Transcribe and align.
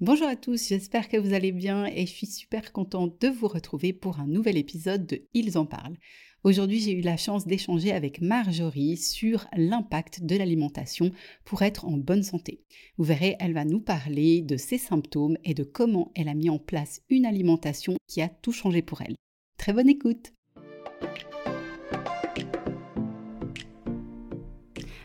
Bonjour 0.00 0.26
à 0.26 0.34
tous, 0.34 0.66
j'espère 0.68 1.08
que 1.08 1.16
vous 1.16 1.34
allez 1.34 1.52
bien 1.52 1.86
et 1.86 2.04
je 2.04 2.10
suis 2.10 2.26
super 2.26 2.72
contente 2.72 3.20
de 3.20 3.28
vous 3.28 3.46
retrouver 3.46 3.92
pour 3.92 4.18
un 4.18 4.26
nouvel 4.26 4.56
épisode 4.56 5.06
de 5.06 5.22
Ils 5.34 5.56
en 5.56 5.66
parlent. 5.66 5.96
Aujourd'hui, 6.42 6.80
j'ai 6.80 6.90
eu 6.90 7.00
la 7.00 7.16
chance 7.16 7.46
d'échanger 7.46 7.92
avec 7.92 8.20
Marjorie 8.20 8.96
sur 8.96 9.46
l'impact 9.56 10.24
de 10.24 10.34
l'alimentation 10.34 11.12
pour 11.44 11.62
être 11.62 11.84
en 11.84 11.96
bonne 11.96 12.24
santé. 12.24 12.64
Vous 12.98 13.04
verrez, 13.04 13.36
elle 13.38 13.54
va 13.54 13.64
nous 13.64 13.80
parler 13.80 14.42
de 14.42 14.56
ses 14.56 14.78
symptômes 14.78 15.38
et 15.44 15.54
de 15.54 15.62
comment 15.62 16.10
elle 16.16 16.28
a 16.28 16.34
mis 16.34 16.50
en 16.50 16.58
place 16.58 17.00
une 17.08 17.24
alimentation 17.24 17.94
qui 18.08 18.20
a 18.20 18.28
tout 18.28 18.52
changé 18.52 18.82
pour 18.82 19.00
elle. 19.00 19.14
Très 19.58 19.72
bonne 19.72 19.88
écoute 19.88 20.32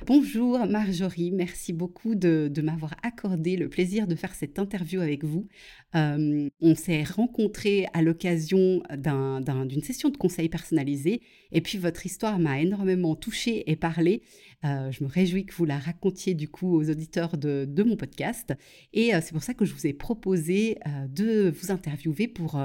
Bonjour 0.10 0.66
Marjorie, 0.66 1.30
merci 1.30 1.72
beaucoup 1.72 2.16
de, 2.16 2.52
m'avoir 2.64 2.96
accordé 3.04 3.56
le 3.56 3.70
plaisir 3.70 4.08
de 4.08 4.16
faire 4.16 4.34
cette 4.34 4.58
interview 4.58 5.02
avec 5.02 5.24
vous. 5.24 5.48
Euh, 5.94 6.50
on 6.62 6.74
s'est 6.74 7.04
rencontrés 7.04 7.86
à 7.94 8.02
l'occasion 8.02 8.82
d'une 8.90 9.84
session 9.84 10.10
de 10.10 10.18
conseil 10.18 10.50
personnalisé 10.50 11.22
et 11.52 11.62
puis 11.62 11.78
votre 11.78 12.08
histoire 12.08 12.40
m'a 12.40 12.60
énormément 12.60 13.16
touchée 13.16 13.70
et 13.70 13.76
parlé. 13.76 14.24
Euh, 14.66 14.92
je 14.92 15.04
me 15.04 15.10
réjouis 15.10 15.46
que 15.46 15.54
vous 15.54 15.66
la 15.66 15.78
racontiez 15.78 16.34
du 16.34 16.50
coup 16.50 16.76
aux 16.76 16.90
auditeurs 16.90 17.38
de, 17.38 17.84
mon 17.84 17.96
podcast 17.96 18.54
et 18.92 19.16
euh, 19.16 19.20
c'est 19.22 19.32
pour 19.32 19.44
ça 19.44 19.54
que 19.54 19.64
je 19.64 19.74
vous 19.74 19.88
ai 19.88 19.94
proposé 19.94 20.78
de 21.08 21.50
vous 21.50 21.72
interviewer 21.72 22.28
pour, 22.28 22.60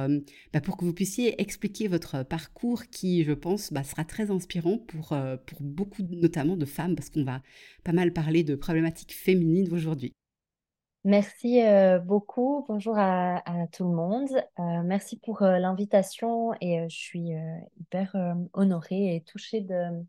bah, 0.53 0.61
pour 0.61 0.77
que 0.77 0.85
vous 0.85 0.93
puissiez 0.93 1.41
expliquer 1.41 1.87
votre 1.89 2.25
parcours 2.25 2.87
qui, 2.87 3.23
je 3.25 3.33
pense, 3.33 3.73
bah, 3.73 3.85
sera 3.85 4.05
très 4.05 4.31
inspirant 4.31 4.79
pour, 4.79 5.17
pour 5.47 5.59
beaucoup 5.61 6.03
notamment 6.11 6.57
de 6.57 6.65
femmes 6.65 6.97
parce 6.97 7.11
qu'on 7.11 7.25
va 7.25 7.43
pas 7.85 7.93
mal 7.93 8.13
parler 8.13 8.43
de 8.43 8.55
problématiques 8.57 9.15
féminines 9.15 9.73
aujourd'hui. 9.73 10.15
Merci 11.05 11.63
euh, 11.63 11.99
beaucoup. 11.99 12.65
Bonjour 12.67 12.97
à, 12.97 13.43
tout 13.73 13.85
le 13.85 13.95
monde. 13.95 14.31
Euh, 14.59 14.83
merci 14.83 15.19
pour 15.19 15.43
euh, 15.43 15.59
l'invitation 15.59 16.55
et 16.63 16.89
je 16.89 16.97
suis 16.97 17.33
hyper 17.79 18.17
honorée 18.55 19.17
et 19.17 19.21
touchée 19.21 19.61
de, 19.61 20.03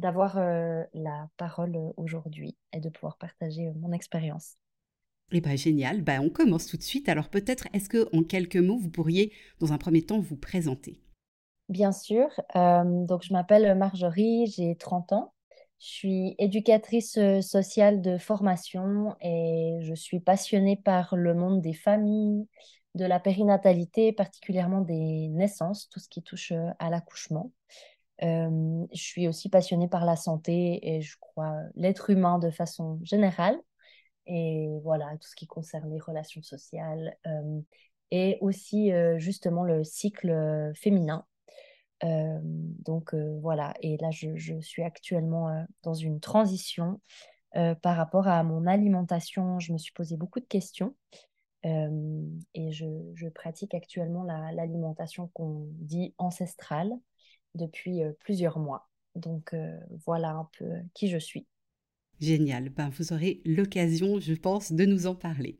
d'avoir 0.00 0.36
la 0.36 1.28
parole 1.36 1.76
aujourd'hui 1.96 2.56
et 2.72 2.80
de 2.80 2.88
pouvoir 2.88 3.16
partager 3.18 3.70
mon 3.76 3.92
expérience. 3.92 4.56
Eh 5.32 5.40
bien, 5.40 5.54
génial. 5.56 6.02
Ben, 6.02 6.20
on 6.20 6.28
commence 6.28 6.66
tout 6.66 6.76
de 6.76 6.82
suite. 6.82 7.08
Alors, 7.08 7.28
peut-être, 7.28 7.68
est-ce 7.72 7.88
que 7.88 8.08
en 8.16 8.24
quelques 8.24 8.56
mots, 8.56 8.78
vous 8.78 8.90
pourriez, 8.90 9.32
dans 9.60 9.72
un 9.72 9.78
premier 9.78 10.02
temps, 10.02 10.18
vous 10.18 10.36
présenter? 10.36 11.00
Bien 11.68 11.92
sûr. 11.92 12.28
donc, 12.54 13.22
je 13.22 13.32
m'appelle 13.32 13.76
Marjorie, 13.76 14.46
j'ai 14.48 14.74
30 14.76 15.12
ans. 15.12 15.32
Je 15.80 15.86
suis 15.86 16.34
éducatrice 16.38 17.16
euh, 17.16 17.40
sociale 17.40 18.02
de 18.02 18.18
formation 18.18 19.16
et 19.22 19.78
je 19.80 19.94
suis 19.94 20.20
passionnée 20.20 20.76
par 20.76 21.16
le 21.16 21.32
monde 21.32 21.62
des 21.62 21.72
familles, 21.72 22.46
de 22.94 23.06
la 23.06 23.18
périnatalité, 23.18 24.12
particulièrement 24.12 24.82
des 24.82 25.28
naissances, 25.28 25.88
tout 25.88 25.98
ce 25.98 26.10
qui 26.10 26.22
touche 26.22 26.52
euh, 26.52 26.68
à 26.78 26.90
l'accouchement. 26.90 27.50
Euh, 28.22 28.86
je 28.92 29.02
suis 29.02 29.28
aussi 29.28 29.48
passionnée 29.48 29.88
par 29.88 30.04
la 30.04 30.16
santé 30.16 30.80
et 30.82 31.00
je 31.00 31.16
crois 31.20 31.56
l'être 31.74 32.10
humain 32.10 32.38
de 32.38 32.50
façon 32.50 32.98
générale. 33.02 33.58
Et 34.26 34.68
voilà, 34.82 35.10
tout 35.20 35.28
ce 35.28 35.36
qui 35.36 35.46
concerne 35.46 35.90
les 35.90 35.98
relations 35.98 36.42
sociales 36.42 37.16
et 38.12 38.38
aussi 38.40 38.92
justement 39.16 39.64
le 39.64 39.82
cycle 39.82 40.70
féminin 40.74 41.24
donc 42.02 43.14
voilà, 43.14 43.74
et 43.80 43.96
là 43.98 44.10
je, 44.10 44.60
suis 44.60 44.82
actuellement 44.82 45.66
dans 45.82 45.94
une 45.94 46.20
transition 46.20 47.00
par 47.52 47.96
rapport 47.96 48.28
à 48.28 48.42
mon 48.42 48.66
alimentation. 48.66 49.58
Je 49.60 49.72
me 49.72 49.78
suis 49.78 49.92
posé 49.92 50.16
beaucoup 50.16 50.40
de 50.40 50.46
questions 50.46 50.94
et 51.64 52.72
je, 52.72 53.28
pratique 53.28 53.74
actuellement 53.74 54.22
l'alimentation 54.22 55.28
qu'on 55.34 55.66
dit 55.74 56.14
ancestrale 56.18 56.92
depuis 57.54 58.00
plusieurs 58.20 58.58
mois. 58.58 58.88
Donc 59.14 59.54
voilà 60.06 60.30
un 60.30 60.48
peu 60.56 60.70
qui 60.94 61.08
je 61.08 61.18
suis. 61.18 61.46
Génial, 62.20 62.68
ben, 62.68 62.90
vous 62.90 63.12
aurez 63.14 63.40
l'occasion, 63.46 64.20
je 64.20 64.34
pense, 64.34 64.72
de 64.72 64.84
nous 64.84 65.06
en 65.06 65.14
parler. 65.14 65.58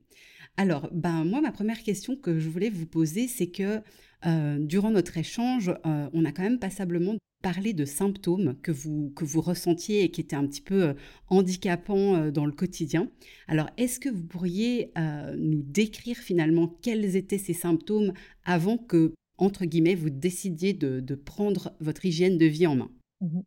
Alors, 0.59 0.91
ben, 0.93 1.25
moi, 1.25 1.41
ma 1.41 1.53
première 1.53 1.83
question 1.83 2.17
que 2.17 2.39
je 2.39 2.51
voulais 2.51 2.69
vous 2.69 2.87
poser, 2.87 3.29
c'est 3.29 3.51
que 3.51 3.81
euh, 4.27 4.59
durant 4.59 4.91
notre 4.91 5.17
échange, 5.17 5.71
euh, 5.87 6.11
on 6.13 6.25
a 6.27 6.33
quand 6.33 6.43
même 6.43 6.59
passablement 6.59 7.17
parlé 7.43 7.73
de 7.73 7.87
symptômes 7.87 8.57
que 8.61 8.71
vous, 8.71 9.11
que 9.17 9.25
vous 9.25 9.41
ressentiez 9.41 10.03
et 10.03 10.11
qui 10.11 10.21
étaient 10.21 10.37
un 10.37 10.47
petit 10.47 10.61
peu 10.61 10.89
euh, 10.89 10.95
handicapants 11.29 12.31
dans 12.31 12.45
le 12.45 12.53
quotidien. 12.53 13.09
Alors, 13.49 13.71
est-ce 13.79 13.99
que 13.99 14.11
vous 14.11 14.25
pourriez 14.25 14.93
nous 15.39 15.63
décrire 15.63 16.19
finalement 16.19 16.69
quels 16.83 17.17
étaient 17.17 17.39
ces 17.39 17.55
symptômes 17.55 18.13
avant 18.45 18.77
que, 18.77 19.15
entre 19.41 19.65
guillemets, 19.65 19.95
vous 19.95 20.11
décidiez 20.11 20.73
de, 20.73 21.15
prendre 21.15 21.73
votre 21.81 22.05
hygiène 22.05 22.39
de 22.39 22.47
vie 22.47 22.67
en 22.67 22.77
main? 22.77 22.91
Mmh 23.21 23.41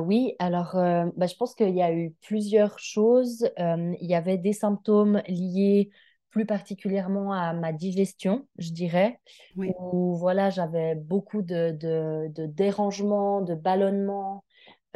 oui, 0.00 0.34
alors 0.38 0.70
bah, 0.74 1.26
je 1.26 1.34
pense 1.34 1.54
qu'il 1.54 1.74
y 1.74 1.82
a 1.82 1.92
eu 1.92 2.14
plusieurs 2.22 2.78
choses. 2.78 3.50
il 3.58 4.06
y 4.06 4.14
avait 4.14 4.38
des 4.38 4.52
symptômes 4.52 5.20
liés 5.26 5.90
plus 6.36 6.44
particulièrement 6.44 7.32
à 7.32 7.54
ma 7.54 7.72
digestion, 7.72 8.46
je 8.58 8.70
dirais, 8.70 9.18
où 9.56 10.14
voilà, 10.16 10.50
j'avais 10.50 10.94
beaucoup 10.94 11.40
de, 11.40 11.70
de, 11.70 12.46
dérangements, 12.46 13.40
de 13.40 13.54
ballonnements. 13.54 14.44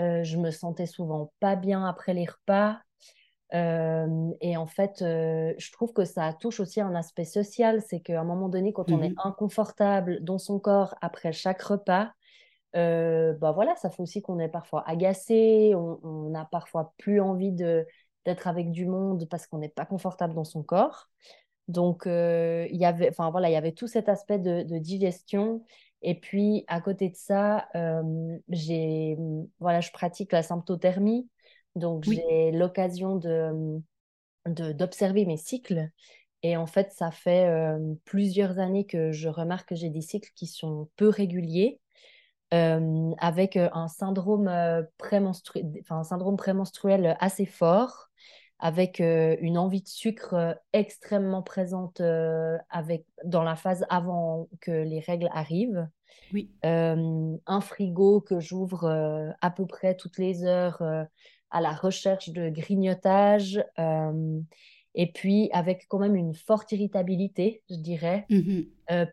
Euh, 0.03 0.22
je 0.22 0.37
me 0.37 0.50
sentais 0.50 0.84
souvent 0.84 1.32
pas 1.41 1.56
bien 1.56 1.87
après 1.87 2.12
les 2.12 2.27
repas. 2.27 2.78
Euh, 3.53 4.31
et 4.41 4.56
en 4.56 4.66
fait, 4.66 5.03
euh, 5.03 5.53
je 5.59 5.72
trouve 5.72 5.93
que 5.93 6.05
ça 6.05 6.33
touche 6.33 6.61
aussi 6.61 6.81
un 6.81 6.94
aspect 6.94 7.25
social, 7.25 7.83
c'est 7.83 8.00
qu'à 8.00 8.21
un 8.21 8.25
moment 8.25 8.49
donné, 8.49 8.72
quand 8.72 8.91
on 8.93 9.03
est 9.03 9.11
mmh 9.11 9.15
inconfortable 9.25 10.22
dans 10.22 10.38
son 10.38 10.59
corps 10.61 10.94
après 11.00 11.33
chaque 11.33 11.62
repas, 11.62 12.12
bah 12.72 13.53
voilà, 13.53 13.75
ça 13.77 13.91
fait 13.91 14.03
aussi 14.03 14.22
qu'on 14.22 14.38
est 14.38 14.49
parfois 14.49 14.88
agacé, 14.88 15.72
on, 15.75 15.99
on 16.05 16.34
a 16.34 16.44
parfois 16.44 16.94
plus 16.99 17.21
envie 17.21 17.53
de, 17.53 17.87
d'être 18.25 18.47
avec 18.47 18.71
du 18.71 18.87
monde 18.87 19.27
parce 19.28 19.47
qu'on 19.47 19.59
n'est 19.59 19.69
pas 19.69 19.84
confortable 19.84 20.34
dans 20.34 20.44
son 20.44 20.62
corps. 20.62 21.09
Donc, 21.67 22.03
il 22.06 22.77
y 22.77 22.84
avait, 22.84 23.11
enfin 23.11 23.31
voilà, 23.31 23.49
il 23.50 23.53
y 23.53 23.56
avait 23.56 23.72
tout 23.72 23.88
cet 23.88 24.09
aspect 24.09 24.38
de, 24.38 24.78
digestion. 24.78 25.65
Et 26.03 26.19
puis, 26.19 26.65
à 26.69 26.81
côté 26.81 27.11
de 27.11 27.17
ça, 27.17 27.69
j'ai, 28.49 29.19
voilà, 29.59 29.81
je 29.81 29.91
pratique 29.91 30.32
la 30.32 30.43
symptothermie. 30.43 31.28
Donc, 31.76 32.04
j'ai 32.04 32.50
l'occasion 32.53 33.16
de, 33.16 33.82
d'observer 34.47 35.25
mes 35.25 35.36
cycles. 35.36 35.91
Et 36.42 36.56
en 36.56 36.66
fait, 36.66 36.92
ça 36.92 37.10
fait 37.10 37.48
euh, 37.48 37.78
plusieurs 38.04 38.58
années 38.58 38.86
que 38.86 39.12
je 39.12 39.28
remarque 39.28 39.70
que 39.70 39.75
j'ai 39.75 39.91
des 39.91 40.00
cycles 40.00 40.31
qui 40.34 40.47
sont 40.47 40.88
peu 40.97 41.08
réguliers. 41.08 41.81
avec 42.50 43.56
un 43.56 43.88
syndrome, 43.88 44.50
prémenstruel, 44.98 45.70
un 45.88 46.03
syndrome 46.03 46.36
prémenstruel 46.36 47.16
assez 47.20 47.47
fort 47.47 48.08
avec 48.58 49.00
une 49.00 49.56
envie 49.56 49.82
de 49.82 49.88
sucre 49.88 50.58
extrêmement 50.72 51.43
présente 51.43 52.02
avec, 52.69 53.06
dans 53.25 53.43
la 53.43 53.56
phase 53.56 53.87
avant 53.88 54.49
que 54.61 54.70
les 54.70 55.00
règles 55.00 55.31
arrivent. 55.32 55.88
Oui. 56.32 56.50
un 56.62 57.61
frigo 57.61 58.20
que 58.20 58.40
j'ouvre 58.40 59.34
à 59.40 59.50
peu 59.50 59.67
près 59.67 59.96
toutes 59.96 60.19
les 60.19 60.44
heures 60.44 60.82
à 61.50 61.61
la 61.61 61.73
recherche 61.73 62.31
de 62.31 62.49
grignotage. 62.49 63.62
et 64.94 65.12
puis 65.12 65.49
avec 65.52 65.87
quand 65.88 65.99
même 65.99 66.17
une 66.17 66.35
forte 66.35 66.73
irritabilité, 66.73 67.62
je 67.70 67.76
dirais. 67.76 68.26
Mmh 68.31 68.61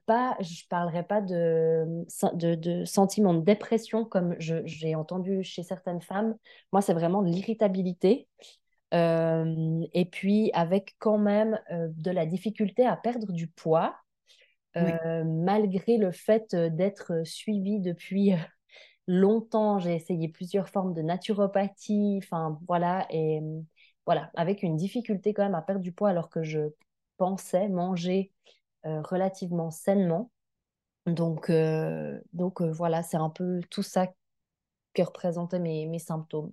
pas, 0.08 0.36
je 0.40 0.64
ne 0.64 0.68
parlerai 0.70 1.04
pas 1.04 1.22
de, 1.22 1.86
de, 2.34 2.56
de, 2.56 2.84
sentiment 2.86 3.36
de 3.36 3.42
dépression 3.42 4.06
comme 4.06 4.36
j'ai 4.40 4.96
entendu 4.96 5.44
chez 5.44 5.62
certaines 5.62 6.02
femmes. 6.02 6.36
Moi, 6.72 6.82
c'est 6.82 6.96
vraiment 6.96 7.22
de 7.22 7.30
l'irritabilité 7.30 8.28
et 8.92 10.08
puis 10.12 10.50
avec 10.54 10.96
quand 11.00 11.18
même 11.18 11.60
de 11.72 12.12
la 12.12 12.26
difficulté 12.26 12.86
à 12.86 12.96
perdre 12.96 13.32
du 13.32 13.48
poids, 13.48 13.96
malgré 14.76 15.98
le 15.98 16.12
fait 16.12 16.56
d'être 16.56 17.26
suivie 17.26 17.80
depuis 17.80 18.34
longtemps. 19.08 19.80
J'ai 19.80 19.96
essayé 19.96 20.28
plusieurs 20.28 20.70
formes 20.70 20.94
de 20.94 21.02
naturopathie, 21.02 22.20
enfin 22.24 22.60
voilà, 22.68 23.08
et 23.10 23.42
voilà, 24.06 24.32
avec 24.36 24.64
une 24.64 24.76
difficulté 24.78 25.34
quand 25.34 25.44
même 25.44 25.56
à 25.56 25.62
perdre 25.62 25.82
du 25.82 25.92
poids 25.92 26.10
alors 26.10 26.30
que 26.30 26.44
je 26.44 26.60
pensais 27.18 27.70
manger 27.70 28.32
relativement 28.84 29.72
sainement. 29.72 30.32
Donc, 31.06 31.52
donc 32.34 32.62
voilà, 32.62 33.04
c'est 33.04 33.18
un 33.18 33.30
peu 33.30 33.62
tout 33.70 33.84
ça 33.84 34.08
que 34.94 35.02
représentaient 35.02 35.60
mes, 35.60 35.88
mes 35.88 36.00
symptômes. 36.00 36.52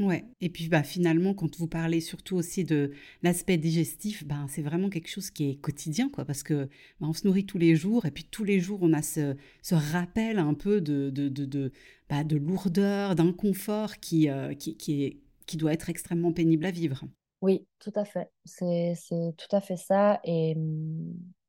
Ouais, 0.00 0.24
et 0.40 0.48
puis 0.48 0.68
bah, 0.68 0.82
finalement, 0.82 1.34
quand 1.34 1.58
vous 1.58 1.66
parlez 1.66 2.00
surtout 2.00 2.36
aussi 2.36 2.64
de 2.64 2.90
l'aspect 3.22 3.58
digestif, 3.58 4.24
ben, 4.24 4.46
c'est 4.48 4.62
vraiment 4.62 4.88
quelque 4.88 5.08
chose 5.10 5.30
qui 5.30 5.50
est 5.50 5.54
quotidien, 5.56 6.08
quoi, 6.08 6.24
parce 6.24 6.42
que 6.42 6.64
bah, 7.00 7.06
on 7.06 7.12
se 7.12 7.26
nourrit 7.26 7.44
tous 7.44 7.58
les 7.58 7.76
jours, 7.76 8.06
et 8.06 8.10
puis 8.10 8.24
tous 8.24 8.42
les 8.42 8.60
jours, 8.60 8.78
on 8.80 8.94
a 8.94 9.02
ce, 9.02 9.36
ce 9.60 9.74
rappel 9.74 10.38
un 10.38 10.54
peu 10.54 10.80
de, 10.80 11.10
de, 11.10 11.28
de, 11.28 11.44
de, 11.44 11.72
bah, 12.08 12.24
de 12.24 12.36
lourdeur, 12.36 13.14
d'inconfort 13.14 13.98
qui, 13.98 14.28
qui, 14.58 14.76
qui, 14.78 15.04
est, 15.04 15.18
qui 15.46 15.58
doit 15.58 15.74
être 15.74 15.90
extrêmement 15.90 16.32
pénible 16.32 16.64
à 16.64 16.70
vivre. 16.70 17.04
Oui, 17.42 17.66
tout 17.78 17.92
à 17.94 18.06
fait. 18.06 18.30
C'est 18.46 18.94
tout 19.36 19.54
à 19.54 19.60
fait 19.60 19.76
ça. 19.76 20.20
Et, 20.24 20.56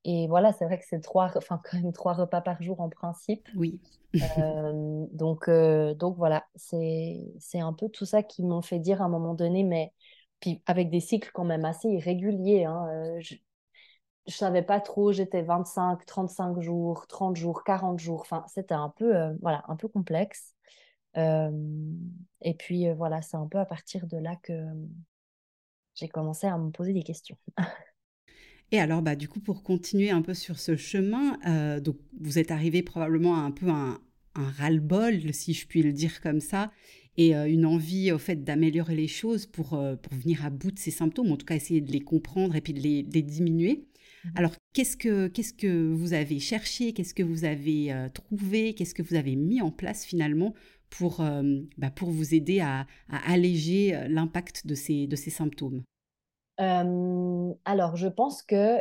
et 0.04 0.28
voilà, 0.28 0.52
c'est 0.54 0.66
vrai 0.66 0.80
que 0.80 0.86
c'est 0.88 1.00
trois, 1.02 1.32
enfin, 1.36 1.62
quand 1.64 1.78
même 1.78 1.94
trois 1.94 2.14
repas 2.14 2.42
par 2.42 2.62
jour 2.62 2.82
en 2.82 2.90
principe. 2.90 3.48
Oui. 3.56 3.80
Euh, 4.38 5.06
donc, 5.12 5.48
euh, 5.48 5.94
donc 5.94 6.18
voilà, 6.18 6.46
c'est 6.56 7.60
un 7.60 7.74
peu 7.74 7.88
tout 7.90 8.06
ça 8.06 8.24
qui 8.24 8.44
m'ont 8.44 8.62
fait 8.62 8.80
dire 8.80 9.02
à 9.02 9.06
un 9.06 9.10
moment 9.10 9.34
donné, 9.34 9.64
mais 9.64 9.94
puis 10.40 10.62
avec 10.66 10.90
des 10.90 11.00
cycles 11.00 11.32
quand 11.34 11.46
même 11.46 11.66
assez 11.66 11.88
irréguliers. 11.90 12.66
Hein, 12.66 12.88
euh, 12.92 13.22
je 13.22 13.36
ne 14.28 14.32
savais 14.32 14.64
pas 14.64 14.80
trop, 14.80 15.12
j'étais 15.12 15.44
25, 15.44 16.06
35 16.06 16.60
jours, 16.62 17.06
30 17.08 17.36
jours, 17.36 17.64
40 17.64 18.00
jours. 18.00 18.22
Enfin, 18.22 18.44
c'était 18.48 18.74
un 18.74 18.90
peu, 18.90 19.14
voilà, 19.42 19.64
un 19.68 19.76
peu 19.76 19.88
complexe. 19.88 20.56
et 21.16 22.54
puis 22.58 22.92
voilà, 22.94 23.22
c'est 23.22 23.38
un 23.38 23.48
peu 23.48 23.60
à 23.60 23.66
partir 23.66 24.08
de 24.08 24.18
là 24.18 24.36
que 24.42 24.54
j'ai 25.96 26.08
commencé 26.08 26.48
à 26.48 26.58
me 26.58 26.72
poser 26.72 26.94
des 26.94 27.04
questions. 27.04 27.38
Et 28.72 28.80
alors, 28.80 29.02
bah, 29.02 29.16
du 29.16 29.28
coup, 29.28 29.42
pour 29.42 29.64
continuer 29.64 30.12
un 30.12 30.22
peu 30.22 30.34
sur 30.34 30.60
ce 30.60 30.78
chemin, 30.78 31.38
euh, 31.46 31.80
donc 31.82 31.98
vous 32.20 32.40
êtes 32.40 32.52
arrivé 32.52 32.82
probablement 32.82 33.36
à 33.36 33.40
un 33.40 33.52
peu 33.52 33.68
un, 33.68 34.00
un 34.36 34.50
ras-le-bol, 34.52 35.34
si 35.34 35.54
je 35.54 35.68
puis 35.68 35.84
le 35.84 35.92
dire 35.92 36.22
comme 36.22 36.40
ça, 36.40 36.72
et 37.18 37.36
euh, 37.36 37.50
une 37.50 37.66
envie 37.66 38.14
au 38.14 38.18
fait 38.18 38.46
d'améliorer 38.46 38.96
les 38.96 39.10
choses 39.10 39.46
pour, 39.46 39.74
euh, 39.74 39.98
pour 39.98 40.14
venir 40.14 40.46
à 40.46 40.50
bout 40.50 40.72
de 40.72 40.80
ces 40.80 40.92
symptômes, 40.92 41.32
en 41.32 41.38
tout 41.38 41.46
cas 41.46 41.56
essayer 41.56 41.82
de 41.82 41.92
les 41.92 42.00
comprendre 42.00 42.56
et 42.56 42.62
puis 42.62 42.74
de 42.74 42.80
les, 42.80 43.04
diminuer. 43.04 43.86
Mmh 44.24 44.30
alors, 44.36 44.56
qu'est-ce 44.74 44.96
que, 44.96 45.28
qu'est-ce 45.28 45.54
que 45.54 45.92
vous 45.92 46.14
avez 46.14 46.40
cherché 46.40 46.94
Qu'est-ce 46.94 47.16
que 47.16 47.24
vous 47.24 47.44
avez 47.44 47.92
trouvé 48.14 48.76
Qu'est-ce 48.76 48.94
que 48.94 49.02
vous 49.02 49.16
avez 49.16 49.36
mis 49.36 49.62
en 49.62 49.72
place 49.72 50.06
finalement 50.06 50.54
pour, 50.92 51.26
bah, 51.80 51.90
pour 51.90 52.12
vous 52.12 52.36
aider 52.36 52.60
à, 52.60 52.86
à 53.10 53.32
alléger 53.32 54.00
l'impact 54.10 54.68
de 54.68 54.76
ces, 54.76 55.08
de 55.08 55.16
ces 55.16 55.32
symptômes? 55.32 55.82
Alors, 56.58 57.96
je 57.96 58.08
pense 58.08 58.44
que 58.44 58.80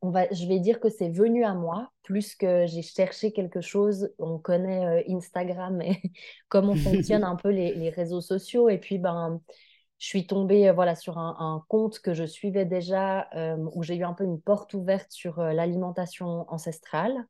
on 0.00 0.10
va, 0.10 0.26
je 0.32 0.46
vais 0.46 0.60
dire 0.60 0.80
que 0.80 0.88
c'est 0.88 1.08
venu 1.08 1.44
à 1.44 1.54
moi 1.54 1.90
plus 2.02 2.34
que 2.34 2.66
j'ai 2.66 2.82
cherché 2.82 3.32
quelque 3.32 3.60
chose. 3.60 4.12
On 4.18 4.38
connaît 4.38 5.04
Instagram 5.08 5.80
et 5.82 6.00
comment 6.48 6.74
fonctionnent 6.76 7.24
un 7.24 7.36
peu 7.36 7.50
les, 7.50 7.90
réseaux 7.90 8.20
sociaux. 8.20 8.68
Et 8.68 8.78
puis, 8.78 8.98
ben, 8.98 9.40
je 9.98 10.06
suis 10.06 10.26
tombée 10.26 10.70
voilà, 10.70 10.94
sur 10.94 11.18
un, 11.18 11.64
compte 11.68 11.98
que 12.00 12.14
je 12.14 12.24
suivais 12.24 12.64
déjà 12.64 13.28
où 13.74 13.82
j'ai 13.82 13.96
eu 13.96 14.04
un 14.04 14.14
peu 14.14 14.24
une 14.24 14.40
porte 14.40 14.74
ouverte 14.74 15.10
sur 15.10 15.42
l'alimentation 15.42 16.46
ancestrale. 16.48 17.26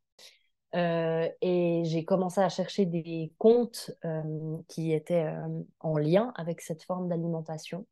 et 0.75 1.83
j'ai 1.85 2.05
commencé 2.05 2.41
à 2.41 2.49
chercher 2.49 2.85
des 2.87 3.33
comptes 3.39 3.93
qui 4.69 4.93
étaient 4.93 5.33
en 5.81 5.97
lien 5.97 6.33
avec 6.37 6.61
cette 6.61 6.83
forme 6.85 7.09
d'alimentation. 7.09 7.87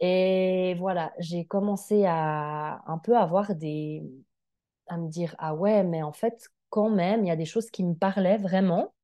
Et 0.00 0.74
voilà, 0.78 1.12
j'ai 1.18 1.44
commencé 1.44 2.04
à 2.06 2.82
un 2.86 2.98
peu 2.98 3.16
avoir 3.16 3.54
des. 3.54 4.02
à 4.86 4.96
me 4.96 5.08
dire, 5.08 5.34
ah 5.38 5.54
ouais, 5.54 5.84
mais 5.84 6.02
en 6.02 6.12
fait, 6.12 6.48
quand 6.70 6.90
même, 6.90 7.24
il 7.24 7.28
y 7.28 7.32
a 7.32 7.36
des 7.36 7.44
choses 7.44 7.70
qui 7.70 7.84
me 7.84 7.94
parlaient 7.94 8.38
vraiment. 8.38 8.94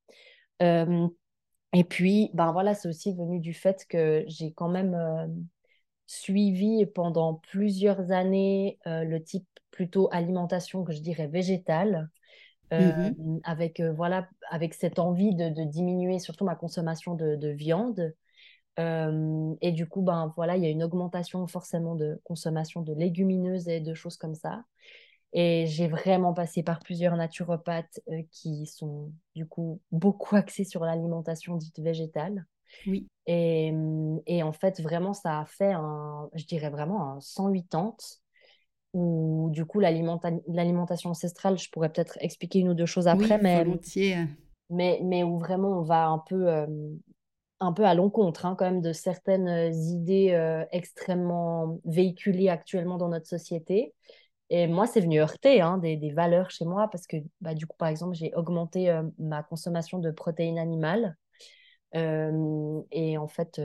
et 0.60 1.84
puis, 1.88 2.30
ben 2.34 2.52
voilà, 2.52 2.74
c'est 2.74 2.88
aussi 2.88 3.14
venu 3.14 3.40
du 3.40 3.52
fait 3.52 3.84
que 3.88 4.24
j'ai 4.28 4.52
quand 4.52 4.68
même 4.68 4.96
suivi 6.06 6.86
pendant 6.86 7.34
plusieurs 7.34 8.10
années 8.10 8.78
le 8.86 9.18
type 9.18 9.46
plutôt 9.70 10.08
alimentation 10.10 10.84
que 10.84 10.92
je 10.92 11.00
dirais 11.00 11.26
végétale. 11.26 12.08
Mmh 12.72 13.38
avec 13.44 13.80
voilà 13.80 14.28
avec 14.50 14.74
cette 14.74 14.98
envie 14.98 15.36
de, 15.36 15.50
de, 15.50 15.62
diminuer 15.62 16.18
surtout 16.18 16.44
ma 16.44 16.56
consommation 16.56 17.14
de, 17.14 17.36
de 17.36 17.48
viande 17.50 18.12
et 18.78 19.72
du 19.72 19.86
coup, 19.88 20.02
ben, 20.02 20.32
voilà, 20.36 20.56
il 20.56 20.62
y 20.62 20.66
a 20.66 20.70
une 20.70 20.82
augmentation 20.82 21.46
forcément 21.46 21.94
de 21.94 22.20
consommation 22.24 22.82
de 22.82 22.92
légumineuses 22.92 23.68
et 23.68 23.80
de 23.80 23.94
choses 23.94 24.16
comme 24.16 24.34
ça. 24.34 24.64
Et 25.32 25.66
j'ai 25.66 25.88
vraiment 25.88 26.32
passé 26.32 26.62
par 26.62 26.78
plusieurs 26.78 27.16
naturopathes 27.16 28.00
qui 28.30 28.66
sont 28.66 29.12
du 29.34 29.46
coup 29.46 29.80
beaucoup 29.92 30.36
axés 30.36 30.64
sur 30.64 30.84
l'alimentation 30.84 31.56
dite 31.56 31.78
végétale. 31.78 32.46
Oui. 32.86 33.06
Et, 33.26 33.72
et, 34.26 34.42
en 34.42 34.52
fait, 34.52 34.80
vraiment, 34.80 35.12
ça 35.12 35.40
a 35.40 35.44
fait 35.46 35.72
un, 35.72 36.28
je 36.34 36.44
dirais 36.44 36.70
vraiment 36.70 37.12
un 37.12 37.20
180 37.20 37.96
où 38.92 39.50
du 39.50 39.66
coup, 39.66 39.80
l'alimentation 39.80 41.10
ancestrale, 41.10 41.58
je 41.58 41.70
pourrais 41.70 41.92
peut-être 41.92 42.16
expliquer 42.20 42.60
une 42.60 42.70
ou 42.70 42.74
deux 42.74 42.86
choses 42.86 43.08
après, 43.08 43.38
mais, 43.38 43.66
mais, 44.70 45.00
mais 45.02 45.22
où 45.22 45.38
vraiment 45.38 45.80
on 45.80 45.82
va 45.82 46.06
un 46.06 46.18
peu 46.18 46.48
un 47.60 47.72
peu 47.72 47.84
à 47.84 47.94
l'encontre 47.94 48.46
hein, 48.46 48.54
quand 48.58 48.66
même 48.66 48.82
de 48.82 48.92
certaines 48.92 49.48
euh, 49.48 49.70
idées 49.70 50.32
euh, 50.32 50.64
extrêmement 50.72 51.80
véhiculées 51.84 52.48
actuellement 52.48 52.98
dans 52.98 53.08
notre 53.08 53.26
société. 53.26 53.94
Et 54.50 54.66
moi, 54.68 54.86
c'est 54.86 55.00
venu 55.00 55.20
heurter 55.20 55.60
hein, 55.60 55.78
des, 55.78 56.12
valeurs 56.12 56.50
chez 56.50 56.64
moi 56.64 56.88
parce 56.90 57.06
que 57.06 57.16
bah, 57.40 57.54
du 57.54 57.66
coup, 57.66 57.76
par 57.76 57.88
exemple, 57.88 58.14
j'ai 58.14 58.32
augmenté 58.34 58.90
euh, 58.90 59.02
ma 59.18 59.42
consommation 59.42 59.98
de 59.98 60.10
protéines 60.10 60.58
animales. 60.58 61.16
et 61.94 63.18
en 63.18 63.28
fait, 63.28 63.60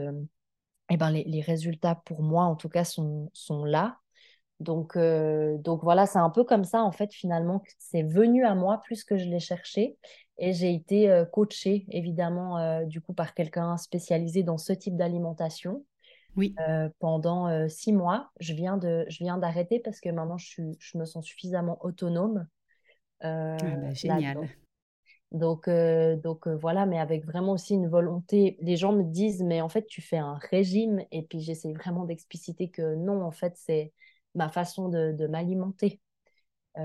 eh 0.90 0.96
ben, 0.96 1.10
les, 1.10 1.24
les, 1.24 1.40
résultats 1.40 1.94
pour 1.94 2.22
moi, 2.22 2.44
en 2.44 2.56
tout 2.56 2.68
cas, 2.68 2.84
sont, 2.84 3.30
sont 3.34 3.64
là. 3.64 3.98
Donc, 4.62 4.96
donc 4.96 5.82
voilà, 5.82 6.06
c'est 6.06 6.18
un 6.18 6.30
peu 6.30 6.44
comme 6.44 6.64
ça, 6.64 6.82
en 6.82 6.92
fait, 6.92 7.12
finalement, 7.12 7.62
c'est 7.78 8.02
venu 8.02 8.44
à 8.44 8.54
moi 8.54 8.80
plus 8.84 9.04
que 9.04 9.16
je 9.16 9.24
l'ai 9.24 9.40
cherché. 9.40 9.96
Et 10.38 10.52
j'ai 10.52 10.74
été 10.74 11.08
euh, 11.08 11.24
coachée, 11.24 11.86
évidemment, 11.90 12.58
euh, 12.58 12.84
du 12.84 13.00
coup, 13.00 13.12
par 13.12 13.32
quelqu'un 13.32 13.76
spécialisé 13.76 14.42
dans 14.42 14.58
ce 14.58 14.72
type 14.72 14.96
d'alimentation. 14.96 15.84
Oui. 16.34 16.54
Euh, 16.66 16.88
pendant 16.98 17.68
six 17.68 17.92
mois, 17.92 18.30
je 18.40 18.54
viens 18.54 18.78
de, 18.78 19.04
je 19.08 19.18
viens 19.22 19.36
d'arrêter 19.36 19.78
parce 19.78 20.00
que 20.00 20.08
maintenant 20.08 20.38
je, 20.38 20.46
suis, 20.46 20.76
je 20.80 20.96
me 20.96 21.04
sens 21.04 21.26
suffisamment 21.26 21.78
autonome. 21.84 22.48
ah 23.20 23.56
bah, 23.60 23.92
génial. 23.92 24.48
Donc, 25.30 25.68
donc 25.68 26.48
voilà, 26.48 26.86
mais 26.86 26.98
avec 26.98 27.24
vraiment 27.24 27.52
aussi 27.52 27.74
une 27.74 27.88
volonté. 27.88 28.56
Les 28.60 28.76
gens 28.76 28.92
me 28.92 29.04
disent, 29.04 29.42
mais 29.42 29.60
en 29.60 29.68
fait, 29.68 29.86
tu 29.86 30.00
fais 30.00 30.16
un 30.16 30.38
régime. 30.50 31.04
Et 31.12 31.22
puis 31.22 31.40
j'essaie 31.40 31.72
vraiment 31.72 32.04
d'expliciter 32.04 32.68
que 32.68 32.96
non, 32.96 33.22
en 33.22 33.30
fait, 33.30 33.52
c'est 33.56 33.92
ma 34.34 34.48
façon 34.48 34.88
de, 34.88 35.12
de 35.12 35.26
m'alimenter. 35.26 36.00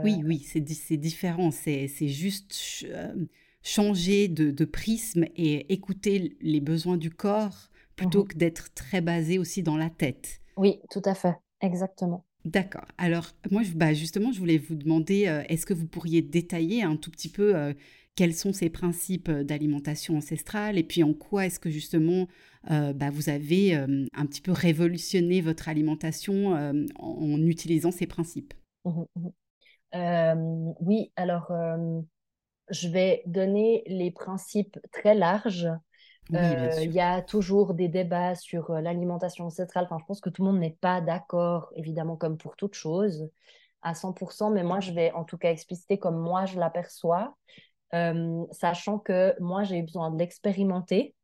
Oui, 0.03 0.21
oui, 0.25 0.39
c'est 0.39 0.97
différent. 0.97 1.51
C'est 1.51 2.07
juste 2.07 2.53
changer 3.63 4.27
de, 4.27 4.65
prisme 4.65 5.25
et 5.35 5.71
écouter 5.73 6.37
les 6.41 6.61
besoins 6.61 6.97
du 6.97 7.09
corps 7.09 7.69
plutôt 7.95 8.23
mmh 8.23 8.27
que 8.27 8.37
d'être 8.37 8.73
très 8.75 9.01
basé 9.01 9.39
aussi 9.39 9.63
dans 9.63 9.75
la 9.75 9.89
tête. 9.89 10.41
Oui, 10.55 10.79
tout 10.91 11.01
à 11.05 11.15
fait, 11.15 11.35
exactement. 11.61 12.25
D'accord. 12.45 12.85
Alors, 12.97 13.31
moi, 13.49 13.63
bah, 13.75 13.93
justement, 13.93 14.31
je 14.31 14.39
voulais 14.39 14.59
vous 14.59 14.75
demander, 14.75 15.27
euh, 15.27 15.43
est-ce 15.49 15.65
que 15.65 15.73
vous 15.73 15.87
pourriez 15.87 16.21
détailler 16.21 16.83
un 16.83 16.95
tout 16.95 17.09
petit 17.11 17.29
peu 17.29 17.55
euh, 17.55 17.73
quels 18.17 18.33
sont 18.33 18.51
ces 18.51 18.69
principes 18.69 19.29
euh, 19.29 19.45
d'alimentation 19.45 20.17
ancestrale 20.17 20.77
et 20.77 20.83
puis 20.83 21.03
en 21.03 21.13
quoi 21.13 21.45
est-ce 21.45 21.59
que 21.59 21.69
justement 21.69 22.27
bah, 22.69 23.09
vous 23.12 23.29
avez 23.29 23.75
un 23.75 24.25
petit 24.25 24.41
peu 24.41 24.51
révolutionné 24.51 25.39
votre 25.39 25.69
alimentation 25.69 26.51
en, 27.00 27.41
utilisant 27.45 27.91
ces 27.91 28.07
principes? 28.07 28.53
Mmh 28.83 29.03
mmh 29.93 30.74
Oui, 30.81 31.13
alors 31.15 31.50
je 32.69 32.88
vais 32.88 33.24
donner 33.25 33.83
les 33.88 34.12
principes 34.12 34.79
très 34.91 35.15
larges. 35.15 35.69
Euh, 36.33 36.69
il 36.81 36.91
y 36.91 37.00
a 37.00 37.21
toujours 37.21 37.74
des 37.74 37.88
débats 37.88 38.36
sur 38.36 38.71
euh, 38.71 38.81
l'alimentation 38.81 39.45
ancestrale. 39.45 39.86
Enfin, 39.86 39.97
je 40.00 40.05
pense 40.05 40.19
que 40.19 40.29
tout 40.29 40.43
le 40.43 40.51
monde 40.51 40.59
n'est 40.59 40.77
pas 40.81 41.00
d'accord, 41.00 41.71
évidemment, 41.75 42.17
comme 42.17 42.38
pour 42.38 42.57
toute 42.57 42.74
chose, 42.74 43.29
à 43.81 43.93
100%, 43.93 44.51
mais 44.51 44.63
moi, 44.63 44.81
je 44.81 44.91
vais 44.91 45.12
en 45.13 45.24
tout 45.24 45.38
cas 45.38 45.51
expliciter 45.51 45.97
comme 45.97 46.17
moi 46.17 46.45
je 46.45 46.59
l'aperçois, 46.59 47.38
euh, 47.94 48.46
sachant 48.51 49.00
que 49.00 49.36
moi, 49.39 49.63
j'ai 49.63 49.82
besoin 49.82 50.12
de 50.12 50.17
l'expérimenter. 50.17 51.15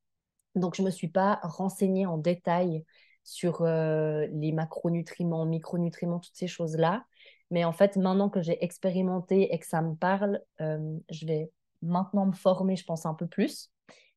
Donc, 0.56 0.76
je 0.76 0.82
ne 0.82 0.88
me 0.88 0.92
suis 0.92 1.08
pas 1.08 1.40
renseignée 1.44 2.06
en 2.06 2.18
détail 2.18 2.84
sur 3.24 3.64
les 3.64 4.52
macronutriments, 4.52 5.46
micronutriments, 5.46 6.20
toutes 6.20 6.36
ces 6.36 6.48
choses-là. 6.48 7.06
Mais 7.52 7.64
en 7.64 7.72
fait, 7.72 7.96
maintenant 7.96 8.30
que 8.30 8.42
j'ai 8.42 8.64
expérimenté 8.64 9.54
et 9.54 9.60
que 9.60 9.66
ça 9.66 9.82
me 9.82 9.96
parle, 9.96 10.42
euh, 10.60 10.98
je 11.10 11.26
vais 11.26 11.52
maintenant 11.82 12.26
me 12.26 12.34
former, 12.34 12.76
je 12.76 12.84
pense, 12.84 13.06
un 13.06 13.14
peu 13.14 13.28
plus. 13.28 13.72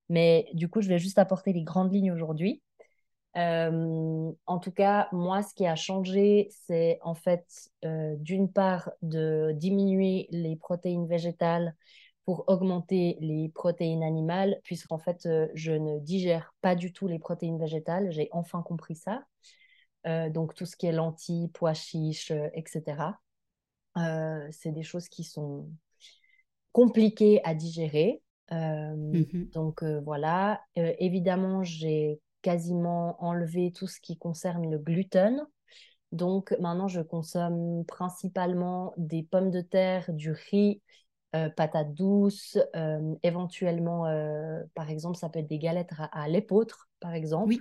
Mais 0.09 0.49
du 0.55 0.69
coup, 0.69 0.81
je 0.81 0.89
vais 0.89 0.99
juste 0.99 1.19
apporter 1.19 1.53
les 1.53 1.63
grandes 1.63 1.93
lignes 1.93 2.13
aujourd'hui. 2.13 2.63
en 3.35 4.59
tout 4.63 4.73
cas, 4.73 5.09
moi, 5.13 5.43
ce 5.43 5.55
qui 5.55 5.67
a 5.67 5.77
changé, 5.77 6.49
c'est 6.67 6.99
en 7.03 7.15
fait, 7.15 7.47
d'une 7.83 8.51
part, 8.51 8.91
de 9.03 9.53
diminuer 9.55 10.27
les 10.31 10.57
protéines 10.57 11.07
végétales 11.07 11.75
pour 12.27 12.45
augmenter 12.49 13.17
les 13.21 13.49
protéines 13.49 14.03
animales, 14.03 14.61
puisqu'en 14.65 14.99
fait, 14.99 15.27
je 15.55 15.73
ne 15.73 16.01
digère 16.01 16.55
pas 16.61 16.75
du 16.75 16.93
tout 16.93 17.07
les 17.07 17.19
protéines 17.19 17.59
végétales. 17.59 18.11
J'ai 18.11 18.29
enfin 18.33 18.63
compris 18.63 18.97
ça. 18.97 19.23
donc, 20.31 20.55
tout 20.55 20.67
ce 20.67 20.77
qui 20.77 20.87
est 20.87 20.93
lentilles, 20.93 21.49
pois 21.55 21.73
chiches, 21.73 22.33
etc. 22.53 23.19
c'est 24.51 24.73
des 24.73 24.83
choses 24.83 25.09
qui 25.09 25.25
sont 25.25 25.71
compliquées 26.73 27.41
à 27.45 27.55
digérer. 27.55 28.21
Mmh 28.51 29.23
donc, 29.53 29.83
voilà. 29.83 30.61
évidemment, 30.75 31.63
j'ai 31.63 32.21
quasiment 32.43 33.17
enlevé 33.25 33.73
tout 33.73 33.87
ce 33.87 34.01
qui 34.01 34.19
concerne 34.19 34.71
le 34.71 34.79
gluten. 34.79 35.47
Donc 36.13 36.55
maintenant, 36.61 36.89
je 36.89 37.01
consomme 37.01 37.85
principalement 37.87 38.95
des 38.97 39.23
pommes 39.23 39.51
de 39.51 39.61
terre, 39.61 40.13
du 40.13 40.33
riz, 40.33 40.83
euh, 41.35 41.51
patates 41.51 41.93
douces, 41.93 42.57
euh, 42.77 43.15
éventuellement, 43.23 44.07
euh, 44.07 44.63
par 44.75 44.89
exemple, 44.91 45.19
ça 45.19 45.29
peut 45.29 45.41
être 45.41 45.49
des 45.49 45.59
galettes 45.59 45.91
à, 45.99 46.29
l'épeautre, 46.29 46.89
par 47.01 47.15
exemple. 47.15 47.49
Oui. 47.49 47.61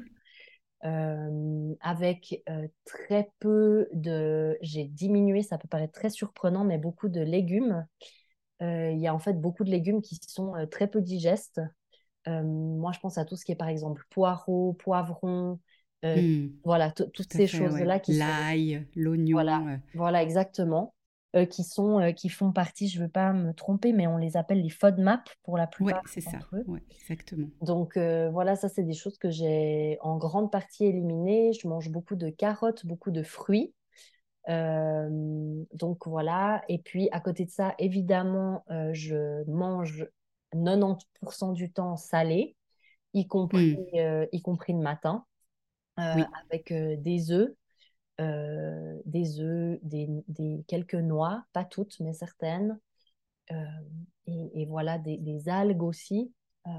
avec 1.82 2.44
très 2.86 3.32
peu 3.40 3.88
de... 3.94 4.58
J'ai 4.62 4.86
diminué, 4.86 5.42
ça 5.42 5.58
peut 5.58 5.68
paraître 5.68 5.94
très 5.94 6.10
surprenant, 6.12 6.64
mais 6.64 6.78
beaucoup 6.78 7.10
de 7.10 7.22
légumes. 7.22 7.86
Il 8.62 8.98
y 8.98 9.08
a 9.08 9.14
en 9.14 9.20
fait 9.20 9.34
beaucoup 9.34 9.64
de 9.64 9.72
légumes 9.72 10.02
qui 10.02 10.20
sont 10.28 10.54
très 10.70 10.88
peu 10.88 11.02
digestes. 11.02 11.60
moi, 12.28 12.92
je 12.94 13.00
pense 13.00 13.18
à 13.18 13.26
tout 13.26 13.36
ce 13.36 13.44
qui 13.44 13.52
est, 13.52 13.58
par 13.58 13.68
exemple, 13.68 14.06
poireaux, 14.12 14.74
poivrons, 14.74 15.60
mmh. 16.04 16.48
voilà, 16.64 16.92
toutes 16.92 17.34
ces 17.34 17.48
choses-là 17.48 18.00
qui 18.00 18.14
L'ail, 18.14 18.88
l'oignon. 18.96 19.34
Voilà, 19.34 19.80
voilà, 19.96 20.22
exactement. 20.24 20.95
Euh, 21.36 21.46
qui, 21.46 21.66
sont, 21.66 22.00
euh, 22.00 22.12
qui 22.14 22.30
font 22.30 22.54
partie, 22.54 22.88
je 22.88 22.98
ne 22.98 23.06
veux 23.06 23.12
pas 23.12 23.34
me 23.34 23.54
tromper, 23.54 23.92
mais 23.92 24.08
on 24.08 24.16
les 24.16 24.38
appelle 24.38 24.62
les 24.62 24.70
FODMAP 24.70 25.30
pour 25.44 25.58
la 25.58 25.68
plupart. 25.68 26.02
Oui, 26.02 26.10
c'est 26.10 26.22
ça. 26.22 26.40
Ouais, 26.66 26.82
exactement. 26.90 27.50
Donc 27.62 27.98
euh, 27.98 28.30
voilà, 28.30 28.56
ça, 28.56 28.70
c'est 28.70 28.84
des 28.84 28.94
choses 28.94 29.18
que 29.18 29.30
j'ai 29.30 29.98
en 30.00 30.16
grande 30.16 30.50
partie 30.50 30.86
éliminées. 30.86 31.52
Je 31.52 31.68
mange 31.68 31.90
beaucoup 31.90 32.16
de 32.16 32.30
carottes, 32.30 32.86
beaucoup 32.86 33.12
de 33.12 33.22
fruits. 33.22 33.74
donc 34.48 36.08
voilà. 36.08 36.64
Et 36.70 36.78
puis 36.78 37.10
à 37.12 37.20
côté 37.20 37.44
de 37.44 37.52
ça, 37.52 37.76
évidemment, 37.80 38.64
je 38.94 39.44
mange 39.52 40.08
90% 40.54 41.52
du 41.52 41.70
temps 41.70 41.98
salé, 41.98 42.56
y 43.14 43.28
compris, 43.28 43.78
mmh. 43.94 44.28
y 44.32 44.42
compris 44.42 44.72
le 44.72 44.80
matin, 44.80 45.26
avec 45.98 46.72
des 46.72 47.32
œufs. 47.32 47.52
Euh, 48.22 49.02
des 49.06 49.42
œufs, 49.42 49.78
des, 49.82 50.64
quelques 50.68 50.96
noix, 50.96 51.44
pas 51.52 51.66
toutes, 51.66 52.00
mais 52.00 52.14
certaines. 52.14 52.80
Euh, 53.52 53.56
et, 54.28 54.66
voilà, 54.66 54.98
des, 54.98 55.50
algues 55.50 55.84
aussi. 55.84 56.34
Euh, 56.68 56.72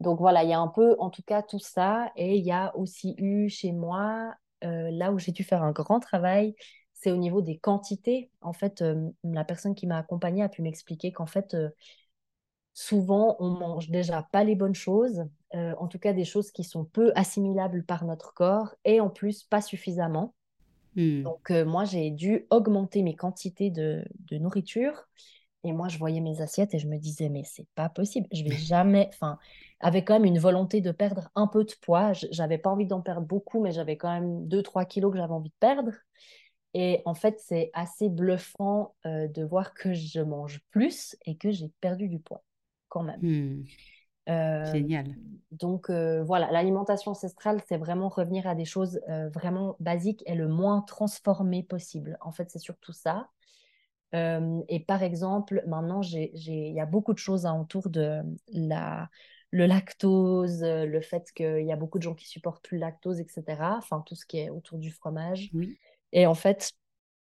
donc 0.00 0.18
voilà, 0.18 0.42
il 0.44 0.50
y 0.50 0.54
a 0.54 0.60
un 0.60 0.68
peu, 0.68 0.96
en 0.98 1.10
tout 1.10 1.22
cas, 1.22 1.42
tout 1.42 1.58
ça. 1.58 2.10
Et 2.16 2.36
il 2.38 2.44
y 2.44 2.52
a 2.52 2.74
aussi 2.76 3.14
eu 3.18 3.48
chez 3.50 3.72
moi, 3.72 4.34
là 4.62 5.12
où 5.12 5.18
j'ai 5.18 5.32
dû 5.32 5.44
faire 5.44 5.62
un 5.62 5.72
grand 5.72 6.00
travail, 6.00 6.54
c'est 6.94 7.12
au 7.12 7.16
niveau 7.16 7.42
des 7.42 7.58
quantités. 7.58 8.30
En 8.40 8.52
fait, 8.52 8.82
la 9.24 9.44
personne 9.44 9.74
qui 9.74 9.86
m'a 9.86 9.98
accompagnée 9.98 10.42
a 10.42 10.48
pu 10.48 10.62
m'expliquer 10.62 11.12
qu'en 11.12 11.26
fait, 11.26 11.54
souvent, 12.72 13.36
on 13.40 13.50
mange 13.50 13.90
déjà 13.90 14.22
pas 14.32 14.44
les 14.44 14.54
bonnes 14.54 14.74
choses, 14.74 15.24
euh, 15.54 15.74
en 15.78 15.88
tout 15.88 15.98
cas 15.98 16.12
des 16.12 16.24
choses 16.24 16.50
qui 16.52 16.64
sont 16.64 16.84
peu 16.84 17.12
assimilables 17.14 17.84
par 17.84 18.04
notre 18.04 18.34
corps 18.34 18.74
et 18.84 19.00
en 19.00 19.10
plus 19.10 19.42
pas 19.44 19.60
suffisamment. 19.60 20.34
Hmm. 20.96 21.22
Donc, 21.22 21.50
euh, 21.50 21.64
moi, 21.64 21.84
j'ai 21.84 22.10
dû 22.10 22.46
augmenter 22.50 23.02
mes 23.02 23.14
quantités 23.14 23.70
de, 23.70 24.04
nourriture. 24.32 25.08
Et 25.62 25.72
moi, 25.72 25.88
je 25.88 25.98
voyais 25.98 26.20
mes 26.20 26.40
assiettes 26.40 26.72
et 26.74 26.78
je 26.78 26.88
me 26.88 26.96
disais, 26.96 27.28
mais 27.28 27.42
c'est 27.44 27.66
pas 27.74 27.88
possible. 27.88 28.26
Je 28.32 28.44
vais 28.44 28.50
jamais. 28.56 29.08
Enfin, 29.12 29.38
avec 29.80 30.06
quand 30.06 30.14
même 30.14 30.24
une 30.24 30.38
volonté 30.38 30.80
de 30.80 30.90
perdre 30.90 31.30
un 31.34 31.46
peu 31.46 31.64
de 31.64 31.72
poids. 31.80 32.12
J'avais 32.12 32.58
pas 32.58 32.70
envie 32.70 32.86
d'en 32.86 33.00
perdre 33.00 33.26
beaucoup, 33.26 33.60
mais 33.60 33.72
j'avais 33.72 33.96
quand 33.96 34.12
même 34.12 34.46
2-3 34.48 34.84
kilos 34.84 35.12
que 35.12 35.18
j'avais 35.18 35.32
envie 35.32 35.50
de 35.50 35.54
perdre. 35.60 35.92
Et 36.72 37.02
en 37.04 37.14
fait, 37.14 37.40
c'est 37.40 37.70
assez 37.74 38.08
bluffant 38.08 38.94
euh, 39.04 39.26
de 39.26 39.42
voir 39.42 39.74
que 39.74 39.92
je 39.92 40.20
mange 40.20 40.60
plus 40.70 41.16
et 41.26 41.36
que 41.36 41.50
j'ai 41.50 41.70
perdu 41.80 42.08
du 42.08 42.20
poids 42.20 42.44
quand 42.88 43.02
même. 43.02 43.20
Hmm. 43.20 43.64
Euh, 44.30 44.72
Génial. 44.72 45.06
Donc 45.50 45.90
euh, 45.90 46.22
voilà, 46.22 46.50
l'alimentation 46.52 47.10
ancestrale, 47.10 47.60
c'est 47.68 47.76
vraiment 47.76 48.08
revenir 48.08 48.46
à 48.46 48.54
des 48.54 48.64
choses 48.64 49.00
euh, 49.08 49.28
vraiment 49.30 49.76
basiques 49.80 50.22
et 50.26 50.34
le 50.34 50.46
moins 50.46 50.82
transformées 50.82 51.64
possible. 51.64 52.16
En 52.20 52.30
fait, 52.30 52.50
c'est 52.50 52.60
surtout 52.60 52.92
ça. 52.92 53.28
et 54.12 54.80
par 54.86 55.02
exemple, 55.02 55.62
maintenant, 55.66 56.02
il 56.02 56.72
y 56.72 56.80
a 56.80 56.86
beaucoup 56.86 57.12
de 57.12 57.18
choses 57.18 57.46
autour 57.46 57.88
de 57.90 58.22
la, 58.48 59.08
le 59.50 59.66
lactose, 59.66 60.62
le 60.62 61.00
fait 61.00 61.30
qu'il 61.32 61.64
y 61.64 61.72
a 61.72 61.76
beaucoup 61.76 61.98
de 61.98 62.04
gens 62.04 62.14
qui 62.14 62.28
supportent 62.28 62.64
plus 62.64 62.76
le 62.76 62.82
lactose, 62.82 63.20
etc. 63.20 63.76
Enfin, 63.78 64.02
tout 64.06 64.14
ce 64.14 64.26
qui 64.26 64.38
est 64.38 64.50
autour 64.50 64.78
du 64.78 64.90
fromage. 64.90 65.50
Oui. 65.52 65.78
Et 66.12 66.26
en 66.26 66.34
fait, 66.34 66.72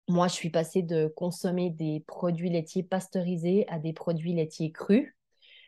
moi, 0.08 0.28
je 0.28 0.34
suis 0.34 0.50
passée 0.50 0.82
de 0.82 1.08
consommer 1.08 1.70
des 1.70 2.04
produits 2.08 2.50
laitiers 2.50 2.84
pasteurisés 2.84 3.66
à 3.70 3.78
des 3.78 3.94
produits 3.94 4.34
laitiers 4.34 4.72
crus. 4.72 5.14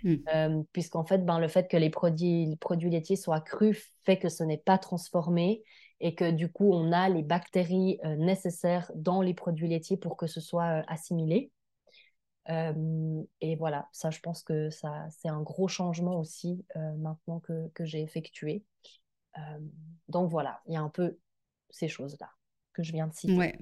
Hmm. 0.03 0.15
Euh, 0.33 0.63
puisqu'en 0.71 1.03
fait, 1.03 1.19
ben, 1.19 1.39
le 1.39 1.47
fait 1.47 1.67
que 1.67 1.77
les 1.77 1.89
produits, 1.89 2.45
les 2.45 2.55
produits 2.55 2.89
laitiers 2.89 3.15
soient 3.15 3.41
crus 3.41 3.93
fait 4.03 4.17
que 4.17 4.29
ce 4.29 4.43
n'est 4.43 4.57
pas 4.57 4.77
transformé 4.77 5.63
et 5.99 6.15
que 6.15 6.31
du 6.31 6.51
coup, 6.51 6.73
on 6.73 6.91
a 6.91 7.09
les 7.09 7.21
bactéries 7.21 7.99
euh, 8.03 8.15
nécessaires 8.15 8.91
dans 8.95 9.21
les 9.21 9.33
produits 9.33 9.67
laitiers 9.67 9.97
pour 9.97 10.17
que 10.17 10.27
ce 10.27 10.41
soit 10.41 10.79
euh, 10.79 10.83
assimilé. 10.87 11.51
et 12.47 13.55
voilà, 13.55 13.87
ça, 13.91 14.09
je 14.09 14.19
pense 14.19 14.43
que 14.43 14.69
ça, 14.71 15.07
c'est 15.09 15.29
un 15.29 15.41
gros 15.41 15.67
changement 15.67 16.19
aussi 16.19 16.65
maintenant 16.97 17.39
que, 17.39 17.69
que 17.73 17.85
j'ai 17.85 18.01
effectué. 18.01 18.65
donc 20.09 20.29
voilà, 20.29 20.59
il 20.67 20.73
y 20.73 20.75
a 20.75 20.81
un 20.81 20.89
peu 20.89 21.17
ces 21.69 21.87
choses-là 21.87 22.29
que 22.73 22.83
je 22.83 22.91
viens 22.91 23.07
de 23.07 23.13
citer. 23.13 23.37
Ouais. 23.37 23.57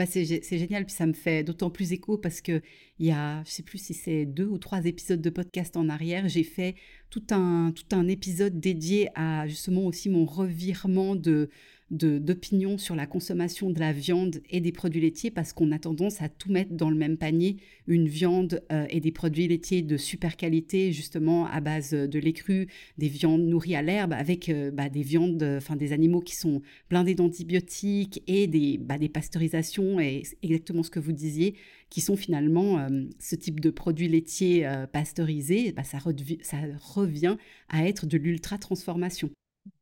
Bah 0.00 0.06
c'est, 0.06 0.24
génial, 0.24 0.86
puis 0.86 0.94
ça 0.94 1.04
me 1.04 1.12
fait 1.12 1.44
d'autant 1.44 1.68
plus 1.68 1.92
écho 1.92 2.16
parce 2.16 2.40
que 2.40 2.62
il 2.98 3.04
y 3.04 3.10
a, 3.10 3.44
je 3.44 3.50
sais 3.50 3.62
plus 3.62 3.76
si 3.76 3.92
c'est 3.92 4.24
deux 4.24 4.46
ou 4.46 4.56
trois 4.56 4.86
épisodes 4.86 5.20
de 5.20 5.28
podcast 5.28 5.76
en 5.76 5.90
arrière, 5.90 6.26
j'ai 6.26 6.42
fait 6.42 6.74
tout 7.10 7.22
un, 7.32 7.70
tout 7.72 7.84
un 7.94 8.08
épisode 8.08 8.58
dédié 8.60 9.10
à 9.14 9.46
justement 9.46 9.84
aussi 9.84 10.08
mon 10.08 10.24
revirement 10.24 11.16
de, 11.16 11.50
d'opinion 11.90 12.78
sur 12.78 12.94
la 12.94 13.06
consommation 13.06 13.70
de 13.70 13.80
la 13.80 13.92
viande 13.92 14.40
et 14.48 14.60
des 14.60 14.70
produits 14.70 15.00
laitiers 15.00 15.30
parce 15.30 15.52
qu'on 15.52 15.72
a 15.72 15.78
tendance 15.78 16.22
à 16.22 16.28
tout 16.28 16.50
mettre 16.50 16.72
dans 16.72 16.88
le 16.88 16.96
même 16.96 17.16
panier, 17.16 17.56
une 17.88 18.06
viande 18.06 18.62
euh, 18.70 18.86
et 18.90 19.00
des 19.00 19.10
produits 19.10 19.48
laitiers 19.48 19.82
de 19.82 19.96
super 19.96 20.36
qualité, 20.36 20.92
justement 20.92 21.46
à 21.46 21.60
base 21.60 21.90
de 21.90 22.18
lait 22.18 22.32
cru, 22.32 22.68
des 22.98 23.08
viandes 23.08 23.42
nourries 23.42 23.74
à 23.74 23.82
l'herbe, 23.82 24.12
avec 24.12 24.48
euh, 24.48 24.70
bah, 24.70 24.88
des 24.88 25.02
viandes, 25.02 25.42
enfin 25.42 25.74
des 25.74 25.92
animaux 25.92 26.20
qui 26.20 26.36
sont 26.36 26.62
blindés 26.88 27.16
d'antibiotiques 27.16 28.22
et 28.28 28.46
des, 28.46 28.78
bah, 28.78 28.98
des 28.98 29.08
pasteurisations, 29.08 29.98
et 29.98 30.22
exactement 30.42 30.84
ce 30.84 30.90
que 30.90 31.00
vous 31.00 31.12
disiez, 31.12 31.56
qui 31.88 32.00
sont 32.00 32.16
finalement 32.16 32.78
euh, 32.78 33.04
ce 33.18 33.34
type 33.34 33.58
de 33.58 33.70
produits 33.70 34.08
laitiers 34.08 34.64
pasteurisés, 34.92 35.72
bah, 35.72 35.82
ça, 35.82 35.98
revient 35.98 37.36
à 37.68 37.86
être 37.86 38.06
de 38.06 38.16
l'ultra-transformation. 38.16 39.30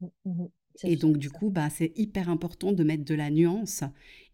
Mmh, 0.00 0.06
mmh, 0.24 0.30
mmh. 0.30 0.48
Et 0.85 0.97
donc, 0.97 1.18
du 1.18 1.30
coup, 1.30 1.50
bah, 1.50 1.70
c'est 1.70 1.92
hyper 1.97 2.28
important 2.28 2.73
de 2.73 2.85
mettre 2.85 3.04
de 3.04 3.14
la 3.14 3.30
nuance 3.30 3.82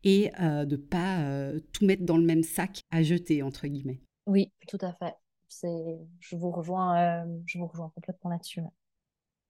et 0.03 0.31
euh, 0.41 0.65
de 0.65 0.77
pas 0.77 1.21
euh, 1.21 1.59
tout 1.73 1.87
mettre 1.87 2.05
dans 2.05 2.17
le 2.17 2.25
même 2.25 2.43
sac 2.43 2.83
à 2.91 3.03
jeter, 3.03 3.43
entre 3.43 3.67
guillemets. 3.67 4.01
Oui, 4.27 4.53
tout 4.69 4.79
à 4.81 4.93
fait. 4.93 5.15
Je 6.21 6.37
vous, 6.37 6.51
rejoins, 6.51 7.25
euh, 7.25 7.41
je 7.47 7.59
vous 7.59 7.67
rejoins 7.67 7.91
complètement 7.95 8.31
là-dessus. 8.31 8.61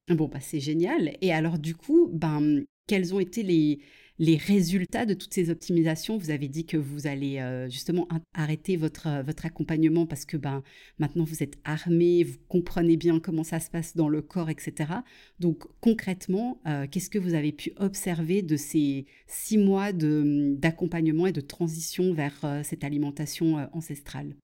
Bon, 0.08 0.28
bah, 0.28 0.40
c'est 0.40 0.60
génial. 0.60 1.16
Et 1.20 1.32
alors, 1.32 1.58
du 1.58 1.74
coup, 1.74 2.10
ben, 2.12 2.64
quels 2.86 3.14
ont 3.14 3.20
été 3.20 3.42
les, 3.42 3.80
les 4.18 4.36
résultats 4.36 5.06
de 5.06 5.14
toutes 5.14 5.34
ces 5.34 5.50
optimisations. 5.50 6.16
Vous 6.16 6.30
avez 6.30 6.48
dit 6.48 6.66
que 6.66 6.76
vous 6.76 7.06
allez 7.06 7.38
euh, 7.40 7.68
justement 7.68 8.06
arrêter 8.32 8.76
votre, 8.76 9.08
euh, 9.08 9.22
votre 9.22 9.44
accompagnement 9.46 10.06
parce 10.06 10.24
que 10.24 10.36
ben, 10.36 10.62
maintenant 10.98 11.24
vous 11.24 11.42
êtes 11.42 11.56
armé, 11.64 12.22
vous 12.22 12.38
comprenez 12.48 12.96
bien 12.96 13.18
comment 13.18 13.42
ça 13.42 13.58
se 13.58 13.70
passe 13.70 13.96
dans 13.96 14.08
le 14.08 14.22
corps, 14.22 14.50
etc. 14.50 14.92
Donc 15.40 15.64
concrètement, 15.80 16.60
euh, 16.66 16.86
qu'est-ce 16.88 17.10
que 17.10 17.18
vous 17.18 17.34
avez 17.34 17.52
pu 17.52 17.72
observer 17.76 18.42
de 18.42 18.56
ces 18.56 19.06
six 19.26 19.58
mois 19.58 19.92
d'accompagnement 19.92 21.26
et 21.26 21.32
de 21.32 21.40
transition 21.40 22.12
vers 22.14 22.34
cette 22.62 22.84
alimentation 22.84 23.68
ancestrale? 23.72 24.36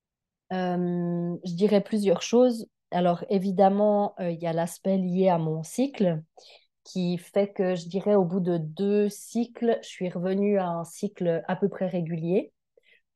Je 0.50 1.54
dirais 1.54 1.82
plusieurs 1.82 2.22
choses. 2.22 2.66
Alors 2.90 3.24
évidemment, 3.30 4.14
il 4.18 4.38
y 4.40 4.46
a 4.46 4.52
l'aspect 4.52 4.98
lié 4.98 5.28
à 5.28 5.38
mon 5.38 5.62
cycle 5.62 6.22
qui 6.92 7.18
fait 7.18 7.52
que 7.52 7.74
je 7.76 7.88
dirais 7.88 8.14
au 8.14 8.24
bout 8.24 8.40
de 8.40 8.58
deux 8.58 9.08
cycles, 9.08 9.78
je 9.82 9.88
suis 9.88 10.08
revenue 10.08 10.58
à 10.58 10.66
un 10.66 10.84
cycle 10.84 11.42
à 11.46 11.54
peu 11.54 11.68
près 11.68 11.86
régulier. 11.86 12.52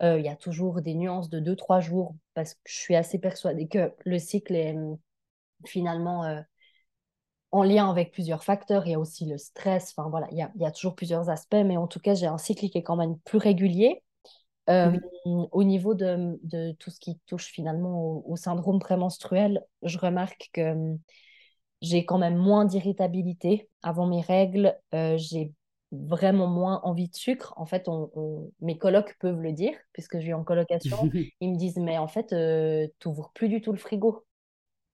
Euh, 0.03 0.19
il 0.19 0.25
y 0.25 0.29
a 0.29 0.37
toujours 0.37 0.81
des 0.81 0.95
nuances 0.95 1.29
de 1.29 1.41
deux, 1.41 1.57
trois 1.57 1.81
jours 1.81 2.15
parce 2.35 2.55
que 2.55 2.61
je 2.67 2.77
suis 2.77 2.95
assez 2.95 3.19
persuadée 3.19 3.67
que 3.67 3.93
le 4.05 4.19
cycle 4.19 4.55
est 4.55 4.77
hum, 4.77 4.99
finalement, 5.65 6.25
euh, 6.25 6.41
en 7.51 7.63
lien 7.65 7.91
avec 7.91 8.13
plusieurs 8.13 8.45
facteurs. 8.45 8.87
Il 8.87 8.93
y 8.93 8.95
a 8.95 8.99
aussi 8.99 9.27
le 9.27 9.39
stress. 9.39 9.93
Enfin, 9.97 10.09
voilà, 10.09 10.29
il 10.31 10.39
y 10.39 10.43
a, 10.43 10.53
y 10.57 10.67
a 10.67 10.71
toujours 10.71 10.95
plusieurs 10.95 11.31
aspects, 11.31 11.55
mais 11.65 11.77
en 11.77 11.87
tout 11.89 12.01
cas, 12.01 12.15
j'ai 12.15 12.27
un 12.27 12.39
cycle 12.39 12.69
qui 12.69 12.79
est 12.79 12.83
quand 12.83 12.97
même 12.97 13.19
plus 13.21 13.39
régulier. 13.39 14.03
Euh, 14.71 14.97
au 15.27 15.63
niveau 15.63 15.95
de, 15.95 16.39
de, 16.43 16.73
tout 16.79 16.91
ce 16.91 16.99
qui 16.99 17.19
touche 17.27 17.47
finalement 17.49 18.27
au, 18.27 18.35
syndrome 18.37 18.79
prémenstruel, 18.79 19.63
je 19.83 19.99
remarque 19.99 20.49
que 20.55 20.73
hum, 20.73 20.99
j'ai 21.81 22.05
quand 22.05 22.19
même 22.19 22.37
moins 22.37 22.65
d'irritabilité 22.65 23.69
avant 23.83 24.07
mes 24.07 24.21
règles. 24.21 24.77
Euh, 24.95 25.17
j'ai 25.19 25.53
vraiment 25.93 26.47
moins 26.47 26.81
envie 26.83 27.09
de 27.09 27.15
sucre. 27.15 27.55
En 27.57 27.67
fait, 27.67 27.89
on, 27.89 28.51
mes 28.61 28.79
colocs 28.79 29.17
peuvent 29.21 29.41
le 29.41 29.53
dire, 29.53 29.75
puisque 29.93 30.19
je 30.19 30.25
vis 30.25 30.35
en 30.35 30.45
colocation. 30.45 31.11
Ils 31.41 31.53
me 31.53 31.57
disent, 31.57 31.77
mais 31.77 31.99
en 31.99 32.09
fait, 32.09 32.33
euh, 32.33 32.87
tu 32.99 33.09
n'ouvres 33.09 33.31
plus 33.35 33.49
du 33.49 33.61
tout 33.61 33.73
le 33.73 33.79
frigo 33.79 34.25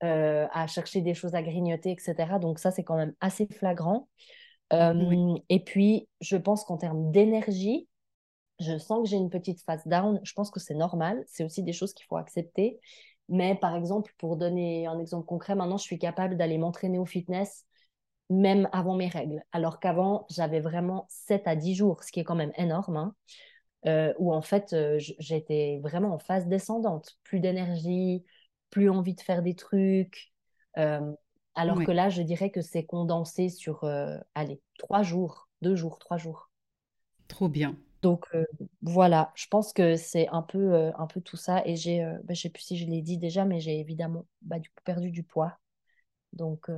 euh, 0.02 0.46
à 0.52 0.66
chercher 0.66 1.00
des 1.00 1.14
choses 1.14 1.34
à 1.34 1.42
grignoter, 1.42 1.90
etc. 1.90 2.38
Donc 2.40 2.58
ça, 2.58 2.70
c'est 2.70 2.84
quand 2.84 2.96
même 2.96 3.14
assez 3.20 3.46
flagrant. 3.46 4.08
Et 4.72 5.64
puis, 5.64 6.08
je 6.20 6.37
pense 6.37 6.64
qu'en 6.64 6.76
termes 6.76 7.10
d'énergie, 7.10 7.88
je 8.60 8.76
sens 8.78 9.02
que 9.02 9.08
j'ai 9.08 9.16
une 9.16 9.30
petite 9.30 9.62
phase 9.62 9.87
down. 9.87 10.20
Je 10.22 10.32
pense 10.34 10.50
que 10.50 10.60
c'est 10.60 10.75
normal. 10.75 11.25
C'est 11.26 11.44
aussi 11.44 11.62
des 11.62 11.72
choses 11.72 11.94
qu'il 11.94 12.06
faut 12.06 12.16
accepter. 12.16 12.78
Mais 13.30 13.54
par 13.54 13.75
exemple, 13.76 14.12
pour 14.18 14.37
donner 14.37 14.87
un 14.87 14.99
exemple 14.99 15.25
concret, 15.25 15.54
maintenant, 15.54 15.78
je 15.78 15.84
suis 15.84 15.99
capable 15.99 16.37
d'aller 16.37 16.58
m'entraîner 16.58 16.99
au 16.99 17.06
fitness 17.06 17.64
même 18.30 18.68
avant 18.72 18.94
mes 18.94 19.08
règles. 19.08 19.42
Alors 19.52 19.80
qu'avant, 19.80 20.26
j'avais 20.30 20.60
vraiment 20.60 21.06
7 21.08 21.46
à 21.46 21.56
10 21.56 21.75
jours, 21.75 22.04
ce 22.04 22.12
qui 22.12 22.20
est 22.20 22.25
quand 22.25 22.37
même 22.37 22.52
énorme, 22.56 22.96
hein, 22.96 23.14
euh, 23.87 24.14
où 24.18 24.32
en 24.32 24.40
fait, 24.40 24.72
euh, 24.72 24.99
j'étais 25.18 25.80
vraiment 25.82 26.14
en 26.14 26.18
phase 26.18 26.46
descendante. 26.46 27.18
Plus 27.25 27.40
d'énergie, 27.40 28.25
plus 28.70 28.88
envie 28.88 29.14
de 29.14 29.20
faire 29.20 29.42
des 29.42 29.54
trucs. 29.54 30.32
Euh, 30.78 31.12
alors 31.56 31.82
que 31.82 31.90
là, 31.90 32.08
je 32.08 32.22
dirais 32.22 32.50
que 32.50 32.60
c'est 32.60 32.84
condensé 32.84 33.49
sur, 33.49 33.84
allez, 34.34 34.60
3 34.78 35.02
jours, 35.02 35.49
2 35.62 35.75
jours, 35.75 35.99
3 35.99 36.16
jours. 36.16 36.50
Trop 37.26 37.49
bien. 37.49 37.76
Donc 38.02 38.26
voilà, 38.83 39.33
je 39.35 39.47
pense 39.49 39.73
que 39.73 39.97
c'est 39.97 40.28
un 40.28 40.42
peu, 40.42 40.90
un 40.97 41.07
peu 41.07 41.21
tout 41.21 41.37
ça. 41.37 41.62
Et 41.66 41.76
j'ai, 41.76 42.02
bah, 42.25 42.35
je 42.35 42.40
sais 42.40 42.50
plus 42.50 42.62
si 42.62 42.76
je 42.76 42.87
l'ai 42.87 43.02
dit 43.02 43.19
déjà, 43.19 43.45
mais 43.45 43.61
j'ai 43.61 43.78
évidemment 43.78 44.26
bah, 44.42 44.59
du 44.59 44.69
coup, 44.71 44.83
perdu 44.85 45.11
du 45.11 45.23
poids. 45.23 45.59
Donc. 46.33 46.71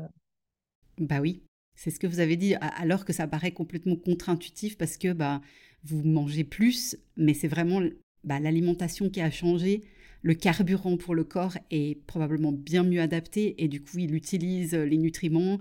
Bah 0.98 1.20
oui, 1.20 1.42
c'est 1.74 1.90
ce 1.90 1.98
que 1.98 2.06
vous 2.06 2.20
avez 2.20 2.36
dit, 2.36 2.54
alors 2.60 3.04
que 3.04 3.12
ça 3.12 3.26
paraît 3.26 3.52
complètement 3.52 3.96
contre-intuitif 3.96 4.76
parce 4.76 4.96
que 4.96 5.12
bah, 5.12 5.40
vous 5.84 6.02
mangez 6.02 6.44
plus, 6.44 6.96
mais 7.16 7.34
c'est 7.34 7.48
vraiment 7.48 7.80
bah, 8.24 8.40
l'alimentation 8.40 9.08
qui 9.08 9.20
a 9.20 9.30
changé. 9.30 9.82
Le 10.22 10.34
carburant 10.34 10.96
pour 10.96 11.14
le 11.14 11.24
corps 11.24 11.56
est 11.70 12.00
probablement 12.06 12.52
bien 12.52 12.84
mieux 12.84 13.00
adapté 13.00 13.62
et 13.62 13.68
du 13.68 13.82
coup, 13.82 13.98
il 13.98 14.14
utilise 14.14 14.74
les 14.74 14.98
nutriments 14.98 15.58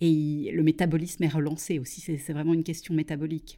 et 0.00 0.50
le 0.52 0.62
métabolisme 0.62 1.24
est 1.24 1.28
relancé 1.28 1.78
aussi. 1.78 2.00
C'est 2.00 2.32
vraiment 2.32 2.54
une 2.54 2.62
question 2.62 2.94
métabolique. 2.94 3.56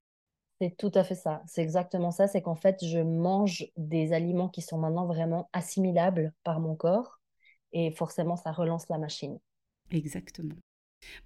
C'est 0.61 0.77
tout 0.77 0.91
à 0.95 1.03
fait 1.05 1.15
ça. 1.15 1.43
C'est 1.47 1.63
exactement 1.63 2.11
ça. 2.11 2.29
C'est 2.29 2.43
qu'en 2.43 2.55
fait, 2.55 2.85
je 2.85 2.99
mange 2.99 3.67
des 3.77 4.13
aliments 4.13 4.49
qui 4.49 4.63
sont 4.63 4.79
maintenant 4.79 5.07
vraiment 5.07 5.49
assimilables 5.53 6.33
par 6.45 6.61
mon 6.61 6.75
corps 6.77 7.21
et 7.73 7.91
forcément, 7.93 8.37
ça 8.37 8.53
relance 8.53 8.89
la 8.89 8.99
machine. 8.99 9.39
Exactement. 9.91 10.57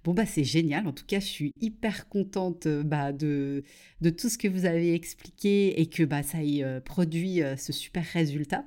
Bon, 0.03 0.13
bah, 0.13 0.25
c'est 0.25 0.43
génial. 0.43 0.87
En 0.87 0.93
tout 0.93 1.05
cas, 1.05 1.19
je 1.19 1.25
suis 1.27 1.53
hyper 1.61 2.09
contente 2.09 2.67
euh, 2.67 2.83
bah, 2.83 3.13
de, 3.13 3.63
de 4.01 4.09
tout 4.11 4.29
ce 4.29 4.37
que 4.37 4.47
vous 4.47 4.65
avez 4.65 4.93
expliqué 4.95 5.81
et 5.81 5.87
que 5.89 6.03
bah, 6.03 6.23
ça 6.23 6.43
ait 6.43 6.63
euh, 6.63 6.81
produit 6.81 7.43
euh, 7.43 7.57
ce 7.57 7.73
super 7.73 8.05
résultat. 8.05 8.65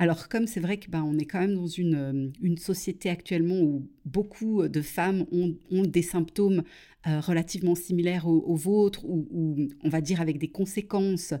Alors, 0.00 0.28
comme 0.28 0.46
c'est 0.46 0.60
vrai 0.60 0.78
que 0.78 0.88
bah, 0.90 1.02
on 1.04 1.18
est 1.18 1.24
quand 1.24 1.40
même 1.40 1.56
dans 1.56 1.66
une, 1.66 2.32
une 2.40 2.56
société 2.56 3.10
actuellement 3.10 3.60
où 3.60 3.88
beaucoup 4.04 4.68
de 4.68 4.80
femmes 4.80 5.26
ont, 5.32 5.56
des 5.82 6.02
symptômes 6.02 6.62
relativement 7.04 7.74
similaires 7.74 8.28
aux, 8.28 8.54
vôtres, 8.54 9.04
ou, 9.04 9.68
on 9.82 9.88
va 9.88 10.00
dire 10.00 10.20
avec 10.20 10.38
des 10.38 10.48
conséquences 10.48 11.34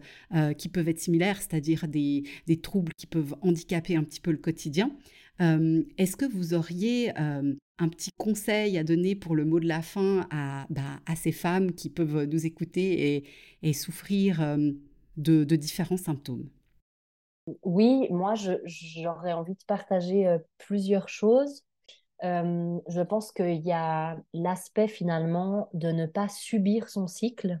qui 0.56 0.68
peuvent 0.68 0.88
être 0.88 0.98
similaires, 0.98 1.40
c'est-à-dire 1.40 1.86
des, 1.86 2.24
des, 2.46 2.60
troubles 2.60 2.92
qui 2.96 3.06
peuvent 3.06 3.36
handicaper 3.42 3.94
un 3.94 4.02
petit 4.02 4.20
peu 4.20 4.32
le 4.32 4.38
quotidien. 4.38 4.90
Est-ce 5.40 6.16
que 6.16 6.24
vous 6.24 6.54
auriez 6.54 7.16
un 7.16 7.88
petit 7.88 8.10
conseil 8.16 8.76
à 8.76 8.84
donner 8.84 9.14
pour 9.14 9.36
le 9.36 9.44
mot 9.44 9.60
de 9.60 9.68
la 9.68 9.82
fin 9.82 10.26
à, 10.30 10.66
bah, 10.70 11.00
à 11.06 11.14
ces 11.16 11.32
femmes 11.32 11.72
qui 11.72 11.90
peuvent 11.90 12.24
nous 12.24 12.46
écouter 12.46 13.24
et, 13.62 13.72
souffrir 13.72 14.56
de, 15.16 15.44
différents 15.44 15.96
symptômes? 15.96 16.48
Oui, 17.62 18.06
moi, 18.10 18.34
j'aurais 18.64 19.32
envie 19.32 19.54
de 19.54 19.64
partager 19.66 20.36
plusieurs 20.58 21.08
choses. 21.08 21.64
je 22.22 23.02
pense 23.02 23.32
qu'il 23.32 23.60
y 23.66 23.72
a 23.72 24.16
l'aspect 24.32 24.88
finalement 24.88 25.68
de 25.74 25.90
ne 25.90 26.06
pas 26.06 26.28
subir 26.28 26.88
son 26.88 27.06
cycle 27.06 27.60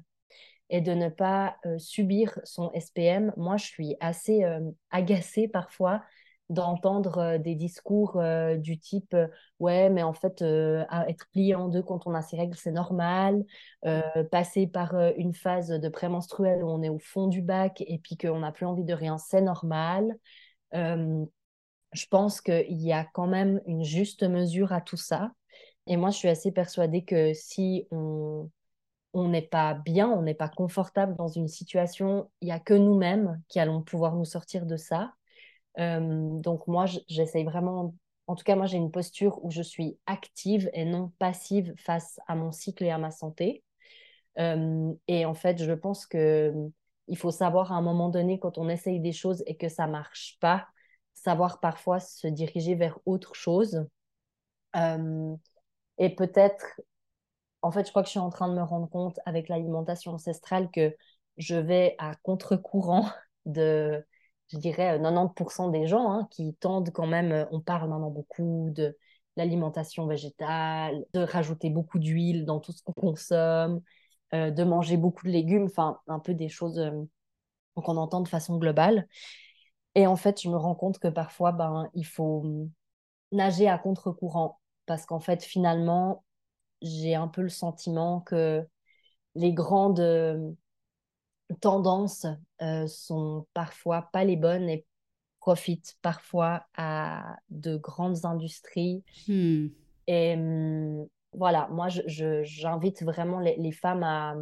et 0.70 0.80
de 0.80 0.92
ne 0.92 1.08
pas 1.08 1.56
subir 1.78 2.38
son 2.44 2.70
SPM. 2.72 3.32
Moi, 3.36 3.56
je 3.56 3.66
suis 3.66 3.96
assez 4.00 4.44
agacée 4.90 5.48
parfois 5.48 6.02
d'entendre 6.50 7.18
euh, 7.18 7.38
des 7.38 7.54
discours 7.54 8.16
euh, 8.16 8.56
du 8.56 8.78
type 8.78 9.14
euh, 9.14 9.28
ouais 9.58 9.90
mais 9.90 10.02
en 10.02 10.12
fait 10.12 10.42
être 10.42 11.28
plié 11.30 11.54
en 11.54 11.68
deux 11.68 11.82
quand 11.82 12.06
on 12.06 12.14
a 12.14 12.22
ses 12.22 12.36
règles 12.36 12.56
c'est 12.56 12.72
normal. 12.72 13.44
Passer 14.30 14.66
par 14.66 14.94
une 15.16 15.34
phase 15.34 15.68
de 15.68 15.88
prémenstruelle 15.88 16.62
où 16.62 16.68
on 16.68 16.82
est 16.82 16.88
au 16.88 16.98
fond 16.98 17.26
du 17.26 17.42
bac 17.42 17.82
et 17.86 17.98
puis 17.98 18.16
qu'on 18.16 18.40
n'a 18.40 18.52
plus 18.52 18.66
envie 18.66 18.84
de 18.84 18.94
rien 18.94 19.18
c'est 19.18 19.40
normal 19.40 20.16
je 21.92 22.06
pense 22.10 22.40
qu'il 22.40 22.82
y 22.82 22.92
a 22.92 23.04
quand 23.04 23.26
même 23.26 23.60
une 23.66 23.82
juste 23.82 24.22
mesure 24.22 24.72
à 24.72 24.80
tout 24.82 24.98
ça. 24.98 25.32
Et 25.86 25.96
moi 25.96 26.10
je 26.10 26.18
suis 26.18 26.28
assez 26.28 26.52
persuadée 26.52 27.04
que 27.04 27.32
si 27.34 27.86
on 27.90 28.50
on 29.14 29.28
n'est 29.28 29.42
pas 29.42 29.74
bien, 29.74 30.08
on 30.08 30.22
n'est 30.22 30.34
pas 30.34 30.48
confortable 30.48 31.16
dans 31.16 31.28
une 31.28 31.48
situation, 31.48 32.30
il 32.40 32.46
n'y 32.46 32.52
a 32.52 32.60
que 32.60 32.74
nous-mêmes 32.74 33.40
qui 33.48 33.58
allons 33.60 33.82
pouvoir 33.82 34.14
nous 34.14 34.24
sortir 34.24 34.66
de 34.66 34.76
ça. 34.76 35.14
Euh, 35.78 36.40
donc 36.40 36.66
moi, 36.66 36.86
j'essaye 37.08 37.44
vraiment, 37.44 37.94
en 38.26 38.34
tout 38.34 38.44
cas 38.44 38.56
moi 38.56 38.66
j'ai 38.66 38.78
une 38.78 38.90
posture 38.90 39.44
où 39.44 39.50
je 39.50 39.62
suis 39.62 39.98
active 40.06 40.70
et 40.72 40.84
non 40.84 41.12
passive 41.18 41.74
face 41.78 42.18
à 42.26 42.34
mon 42.34 42.52
cycle 42.52 42.84
et 42.84 42.90
à 42.90 42.98
ma 42.98 43.10
santé. 43.10 43.62
Euh, 44.38 44.92
et 45.08 45.24
en 45.24 45.34
fait, 45.34 45.62
je 45.62 45.72
pense 45.72 46.06
que 46.06 46.54
il 47.08 47.16
faut 47.16 47.30
savoir 47.30 47.72
à 47.72 47.76
un 47.76 47.82
moment 47.82 48.10
donné 48.10 48.38
quand 48.38 48.58
on 48.58 48.68
essaye 48.68 49.00
des 49.00 49.12
choses 49.12 49.42
et 49.46 49.56
que 49.56 49.68
ça 49.68 49.86
marche 49.86 50.36
pas, 50.40 50.68
savoir 51.14 51.60
parfois 51.60 52.00
se 52.00 52.26
diriger 52.28 52.74
vers 52.74 52.98
autre 53.06 53.34
chose. 53.34 53.86
Euh, 54.76 55.34
et 55.98 56.14
peut-être, 56.14 56.80
en 57.62 57.70
fait, 57.72 57.86
je 57.86 57.90
crois 57.90 58.02
que 58.02 58.08
je 58.08 58.12
suis 58.12 58.20
en 58.20 58.30
train 58.30 58.48
de 58.48 58.54
me 58.54 58.62
rendre 58.62 58.88
compte 58.88 59.20
avec 59.26 59.48
l'alimentation 59.48 60.12
ancestrale 60.12 60.70
que 60.70 60.94
je 61.38 61.56
vais 61.56 61.94
à 61.98 62.14
contre-courant 62.22 63.08
de, 63.46 64.04
je 64.52 64.58
dirais, 64.58 64.98
90% 64.98 65.68
euh, 65.68 65.70
des 65.72 65.86
gens 65.86 66.10
hein, 66.12 66.28
qui 66.30 66.54
tendent 66.54 66.90
quand 66.90 67.06
même, 67.06 67.32
euh, 67.32 67.44
on 67.50 67.60
parle 67.60 67.88
maintenant 67.88 68.10
beaucoup 68.10 68.70
de 68.70 68.96
l'alimentation 69.36 70.06
végétale, 70.06 71.04
de 71.12 71.20
rajouter 71.20 71.70
beaucoup 71.70 71.98
d'huile 71.98 72.44
dans 72.44 72.58
tout 72.60 72.72
ce 72.72 72.82
qu'on 72.82 72.92
consomme, 72.92 73.80
euh, 74.34 74.50
de 74.50 74.64
manger 74.64 74.96
beaucoup 74.96 75.26
de 75.26 75.30
légumes, 75.30 75.66
enfin 75.66 76.00
un 76.08 76.18
peu 76.18 76.34
des 76.34 76.48
choses 76.48 76.80
qu'on 77.74 77.96
entend 77.96 78.20
de 78.20 78.28
façon 78.28 78.58
globale. 78.58 79.06
Et 79.94 80.06
en 80.06 80.16
fait, 80.16 80.40
je 80.42 80.48
me 80.48 80.56
rends 80.56 80.74
compte 80.74 80.98
que 80.98 81.08
parfois, 81.08 81.52
ben, 81.52 81.88
il 81.94 82.06
faut 82.06 82.40
hum, 82.44 82.70
nager 83.32 83.68
à 83.68 83.78
contre-courant 83.78 84.60
parce 84.86 85.06
qu'en 85.06 85.20
fait, 85.20 85.44
finalement, 85.44 86.24
j'ai 86.82 87.14
un 87.14 87.28
peu 87.28 87.42
le 87.42 87.48
sentiment 87.48 88.20
que 88.20 88.66
les 89.34 89.52
grandes 89.52 90.56
tendances 91.60 92.26
euh, 92.62 92.86
sont 92.86 93.46
parfois 93.54 94.08
pas 94.12 94.24
les 94.24 94.36
bonnes 94.36 94.68
et 94.68 94.84
profitent 95.40 95.96
parfois 96.02 96.66
à 96.76 97.36
de 97.50 97.76
grandes 97.76 98.24
industries. 98.24 99.02
Hmm. 99.26 99.68
Et 100.06 100.34
hum, 100.34 101.06
voilà, 101.32 101.68
moi, 101.70 101.88
j'invite 101.88 103.02
vraiment 103.02 103.40
les, 103.40 103.72
femmes 103.72 104.02
à 104.02 104.34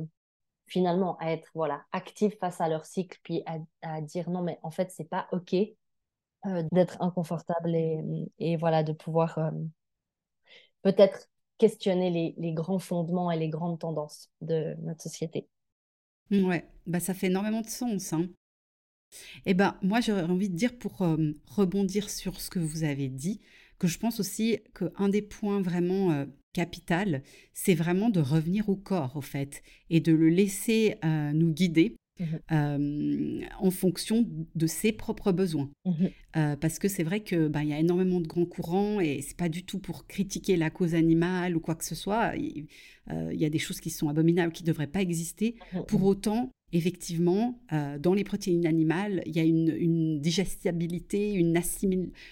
finalement 0.66 1.16
à 1.18 1.30
être 1.30 1.48
voilà 1.54 1.84
actives 1.92 2.36
face 2.40 2.60
à 2.60 2.68
leur 2.68 2.86
cycle, 2.86 3.18
puis 3.22 3.44
à, 3.82 4.00
dire 4.00 4.30
non, 4.30 4.42
mais 4.42 4.58
en 4.62 4.70
fait, 4.70 4.90
c'est 4.90 5.08
pas 5.08 5.28
OK 5.32 5.54
euh, 5.54 6.62
d'être 6.72 7.00
inconfortable 7.00 7.74
et, 7.74 8.00
et, 8.38 8.56
voilà, 8.56 8.82
de 8.82 8.92
pouvoir 8.92 9.38
euh, 9.38 9.50
peut-être 10.82 11.28
questionner 11.58 12.10
les, 12.10 12.34
les 12.38 12.52
grands 12.52 12.78
fondements 12.78 13.30
et 13.30 13.38
les 13.38 13.48
grandes 13.48 13.78
tendances 13.78 14.30
de 14.40 14.74
notre 14.82 15.02
société. 15.02 15.48
Ouais, 16.30 16.68
bah 16.86 17.00
ça 17.00 17.14
fait 17.14 17.26
énormément 17.28 17.62
de 17.62 17.68
sens. 17.68 18.12
Hein. 18.12 18.28
Eh 19.44 19.54
ben, 19.54 19.76
moi, 19.82 20.00
j'aurais 20.00 20.22
envie 20.22 20.48
de 20.48 20.56
dire 20.56 20.76
pour 20.76 21.06
rebondir 21.46 22.10
sur 22.10 22.40
ce 22.40 22.50
que 22.50 22.58
vous 22.58 22.84
avez 22.84 23.08
dit, 23.08 23.40
que 23.78 23.86
je 23.86 23.98
pense 23.98 24.20
aussi 24.20 24.58
qu'un 24.74 25.08
des 25.08 25.22
points 25.22 25.60
vraiment 25.60 26.26
capital, 26.52 27.22
c'est 27.52 27.74
vraiment 27.74 28.08
de 28.08 28.20
revenir 28.20 28.68
au 28.70 28.76
corps, 28.76 29.16
au 29.16 29.20
fait, 29.20 29.62
et 29.90 30.00
de 30.00 30.12
le 30.12 30.28
laisser 30.28 30.96
nous 31.34 31.52
guider. 31.52 31.96
mmh 32.18 33.42
en 33.58 33.70
fonction 33.70 34.26
de 34.54 34.66
ses 34.66 34.90
propres 34.92 35.32
besoins. 35.32 35.70
Mmh 35.84 36.06
parce 36.60 36.78
que 36.78 36.88
c'est 36.88 37.02
vrai 37.02 37.20
que 37.20 37.48
ben, 37.48 37.62
y 37.62 37.74
a 37.74 37.78
énormément 37.78 38.20
de 38.20 38.26
grands 38.26 38.46
courants 38.46 39.00
et 39.00 39.20
c'est 39.22 39.36
pas 39.36 39.50
du 39.50 39.64
tout 39.64 39.78
pour 39.78 40.06
critiquer 40.06 40.56
la 40.56 40.70
cause 40.70 40.94
animale 40.94 41.56
ou 41.56 41.60
quoi 41.60 41.74
que 41.74 41.84
ce 41.84 41.94
soit. 41.94 42.34
Il, 42.36 42.66
y 43.10 43.44
a 43.44 43.50
des 43.50 43.58
choses 43.58 43.80
qui 43.80 43.90
sont 43.90 44.08
abominables, 44.08 44.52
qui 44.52 44.62
ne 44.62 44.68
devraient 44.68 44.86
pas 44.86 45.02
exister. 45.02 45.56
Pour 45.88 46.04
autant, 46.04 46.50
effectivement, 46.76 47.58
dans 48.00 48.14
les 48.14 48.24
protéines 48.24 48.66
animales, 48.66 49.22
il 49.26 49.36
y 49.36 49.40
a 49.40 49.44
une, 49.44 50.20
digestibilité, 50.20 51.32
une 51.32 51.52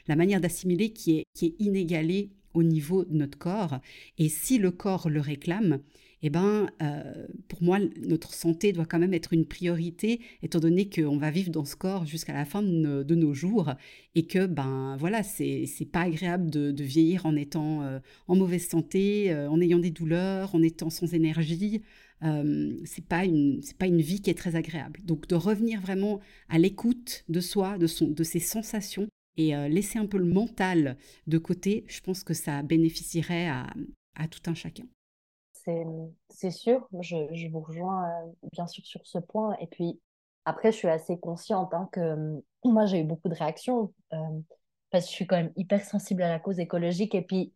la 0.09 0.17
manière 0.17 0.41
d'assimiler 0.41 0.91
qui 0.91 1.19
est, 1.19 1.25
qui 1.35 1.47
est 1.47 1.55
inégalée 1.59 2.31
au 2.55 2.63
niveau 2.63 3.05
de 3.05 3.15
notre 3.15 3.39
corps. 3.39 3.81
Et 4.19 4.29
si 4.29 4.59
le 4.59 4.71
corps 4.71 5.09
le 5.11 5.21
réclame, 5.21 5.81
eh 6.27 6.31
ben, 6.31 6.71
euh, 6.81 7.27
pour 7.49 7.63
moi, 7.63 7.79
notre 8.01 8.33
santé 8.33 8.73
doit 8.73 8.87
quand 8.87 8.99
même 8.99 9.13
être 9.13 9.35
une 9.35 9.45
priorité, 9.45 10.23
étant 10.43 10.59
donné 10.59 10.89
qu'on 10.89 11.19
va 11.19 11.31
vivre 11.31 11.51
dans 11.51 11.67
ce 11.67 11.77
corps 11.77 12.07
jusqu'à 12.07 12.33
la 12.33 12.47
fin 12.47 12.63
de, 12.63 13.15
nos 13.15 13.35
jours 13.35 13.75
et 14.15 14.27
que, 14.27 14.47
ben, 14.47 14.97
voilà, 14.99 15.23
c'est 15.23 15.69
pas 15.93 16.01
agréable 16.01 16.49
de, 16.49 16.83
vieillir 16.83 17.27
en 17.27 17.37
étant 17.37 17.83
euh, 17.83 17.99
en 18.27 18.37
mauvaise 18.37 18.67
santé, 18.67 19.33
euh, 19.33 19.51
en 19.51 19.61
ayant 19.61 19.79
des 19.79 19.91
douleurs, 19.91 20.55
en 20.55 20.63
étant 20.63 20.89
sans 20.89 21.13
énergie. 21.13 21.83
C'est 22.85 23.07
pas 23.07 23.25
une 23.25 23.61
c'est 23.63 23.77
pas 23.77 23.87
une 23.87 24.01
vie 24.01 24.23
qui 24.23 24.31
est 24.31 24.39
très 24.39 24.57
agréable. 24.57 25.01
Donc 25.05 25.27
de 25.27 25.35
revenir 25.35 25.81
vraiment 25.81 26.21
à 26.49 26.59
l'écoute 26.59 27.25
de 27.29 27.41
soi, 27.41 27.79
de 27.79 27.87
son 27.87 28.09
de 28.09 28.25
ses 28.25 28.41
sensations 28.41 29.09
et 29.37 29.55
laisser 29.69 29.99
un 29.99 30.07
peu 30.07 30.19
le 30.19 30.27
mental 30.27 30.97
de 31.27 31.39
côté, 31.39 31.85
je 31.89 32.01
pense 32.01 32.25
que 32.25 32.35
ça 32.35 32.63
bénéficierait 32.63 33.49
à 33.49 34.29
tout 34.29 34.41
un 34.47 34.55
chacun 34.55 34.85
c'est 36.29 36.51
sûr, 36.51 36.87
je, 37.01 37.49
vous 37.51 37.61
rejoins 37.61 38.05
euh, 38.05 38.33
bien 38.53 38.67
sûr 38.67 38.85
sur 38.85 39.01
ce 39.07 39.19
point. 39.19 39.57
Et 39.61 39.67
puis 39.67 40.01
après, 40.45 40.73
je 40.73 40.77
suis 40.77 40.89
assez 40.89 41.19
consciente 41.19 41.73
hein, 41.73 41.89
que 41.93 42.01
euh, 42.01 42.41
moi, 42.65 42.87
j'ai 42.87 43.01
eu 43.01 43.05
beaucoup 43.05 43.29
de 43.29 43.35
réactions 43.35 43.93
euh, 44.13 44.17
parce 44.91 45.05
que 45.05 45.11
je 45.11 45.15
suis 45.15 45.27
quand 45.27 45.37
même 45.37 45.53
hyper 45.57 45.83
sensible 45.85 46.23
à 46.23 46.29
la 46.29 46.39
cause 46.39 46.59
écologique. 46.59 47.15
Et 47.15 47.23
puis, 47.23 47.53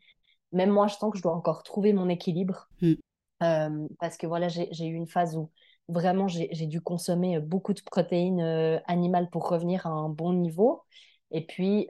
même 0.52 0.70
moi, 0.70 0.86
je 0.86 0.94
sens 0.94 1.10
que 1.12 1.18
je 1.18 1.22
dois 1.22 1.34
encore 1.34 1.62
trouver 1.62 1.92
mon 1.92 2.08
équilibre. 2.08 2.68
Mm. 2.80 2.94
Parce 3.40 4.16
que 4.18 4.26
voilà, 4.26 4.48
j'ai 4.48 4.86
eu 4.86 4.94
une 4.94 5.06
phase 5.08 5.36
où 5.36 5.50
vraiment 5.88 6.28
j'ai 6.28 6.66
dû 6.66 6.80
consommer 6.80 7.40
beaucoup 7.40 7.72
de 7.74 7.80
protéines 7.82 8.40
animales 8.86 9.30
pour 9.30 9.48
revenir 9.48 9.86
à 9.86 9.90
un 9.90 10.08
bon 10.08 10.32
niveau. 10.34 10.82
Et 11.30 11.46
puis, 11.46 11.88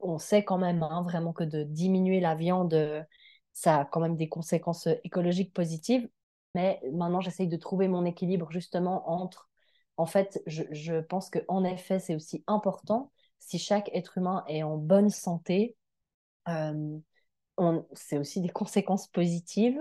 on 0.00 0.18
sait 0.18 0.44
quand 0.44 0.58
même 0.58 0.82
hein, 0.82 1.02
vraiment 1.02 1.32
que 1.32 1.44
de 1.44 1.62
diminuer 1.62 2.20
la 2.20 2.34
viande 2.34 3.06
ça 3.52 3.80
a 3.80 3.84
quand 3.84 4.00
même 4.00 4.16
des 4.16 4.28
conséquences 4.28 4.88
écologiques 5.04 5.52
positives. 5.52 6.08
Mais 6.54 6.80
maintenant, 6.92 7.20
j'essaye 7.20 7.48
de 7.48 7.56
trouver 7.56 7.88
mon 7.88 8.04
équilibre 8.04 8.50
justement 8.50 9.10
entre. 9.10 9.50
En 9.96 10.06
fait, 10.06 10.40
je, 10.46 10.62
je 10.70 11.00
pense 11.00 11.30
qu'en 11.30 11.64
effet, 11.64 11.98
c'est 11.98 12.14
aussi 12.14 12.44
important 12.46 13.12
si 13.40 13.58
chaque 13.58 13.90
être 13.92 14.16
humain 14.18 14.44
est 14.48 14.62
en 14.62 14.76
bonne 14.78 15.10
santé. 15.10 15.76
C'est 17.92 18.18
aussi 18.18 18.40
des 18.40 18.48
conséquences 18.48 19.08
positives. 19.08 19.78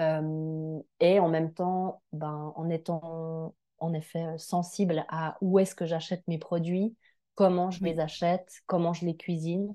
Euh, 0.00 0.80
et 1.00 1.20
en 1.20 1.28
même 1.28 1.52
temps, 1.52 2.02
ben, 2.12 2.52
en 2.56 2.68
étant 2.68 3.54
en 3.78 3.92
effet 3.92 4.38
sensible 4.38 5.04
à 5.08 5.36
où 5.40 5.58
est-ce 5.58 5.74
que 5.74 5.86
j'achète 5.86 6.26
mes 6.26 6.38
produits, 6.38 6.96
comment 7.34 7.70
je 7.70 7.84
les 7.84 8.00
achète, 8.00 8.62
comment 8.66 8.92
je 8.92 9.04
les 9.04 9.16
cuisine. 9.16 9.74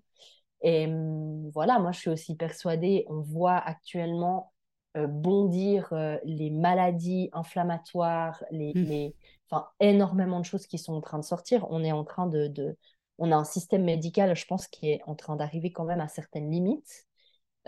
Et 0.61 0.87
hum, 0.87 1.49
voilà, 1.51 1.79
moi 1.79 1.91
je 1.91 1.99
suis 1.99 2.09
aussi 2.09 2.35
persuadée, 2.35 3.05
on 3.07 3.21
voit 3.21 3.57
actuellement 3.57 4.51
euh, 4.97 5.07
bondir 5.07 5.93
euh, 5.93 6.17
les 6.25 6.49
maladies 6.49 7.29
inflammatoires, 7.33 8.43
les, 8.51 8.73
mmh. 8.73 8.83
les, 8.83 9.15
enfin, 9.49 9.67
énormément 9.79 10.39
de 10.39 10.45
choses 10.45 10.67
qui 10.67 10.77
sont 10.77 10.93
en 10.93 11.01
train 11.01 11.19
de 11.19 11.23
sortir. 11.23 11.65
On 11.69 11.83
est 11.83 11.91
en 11.91 12.03
train 12.03 12.27
de, 12.27 12.47
de 12.47 12.77
on 13.19 13.31
a 13.31 13.35
un 13.35 13.43
système 13.43 13.83
médical, 13.83 14.35
je 14.35 14.45
pense, 14.45 14.67
qui 14.67 14.89
est 14.89 15.01
en 15.05 15.15
train 15.15 15.35
d'arriver 15.35 15.71
quand 15.71 15.85
même 15.85 16.01
à 16.01 16.07
certaines 16.07 16.49
limites. 16.49 17.08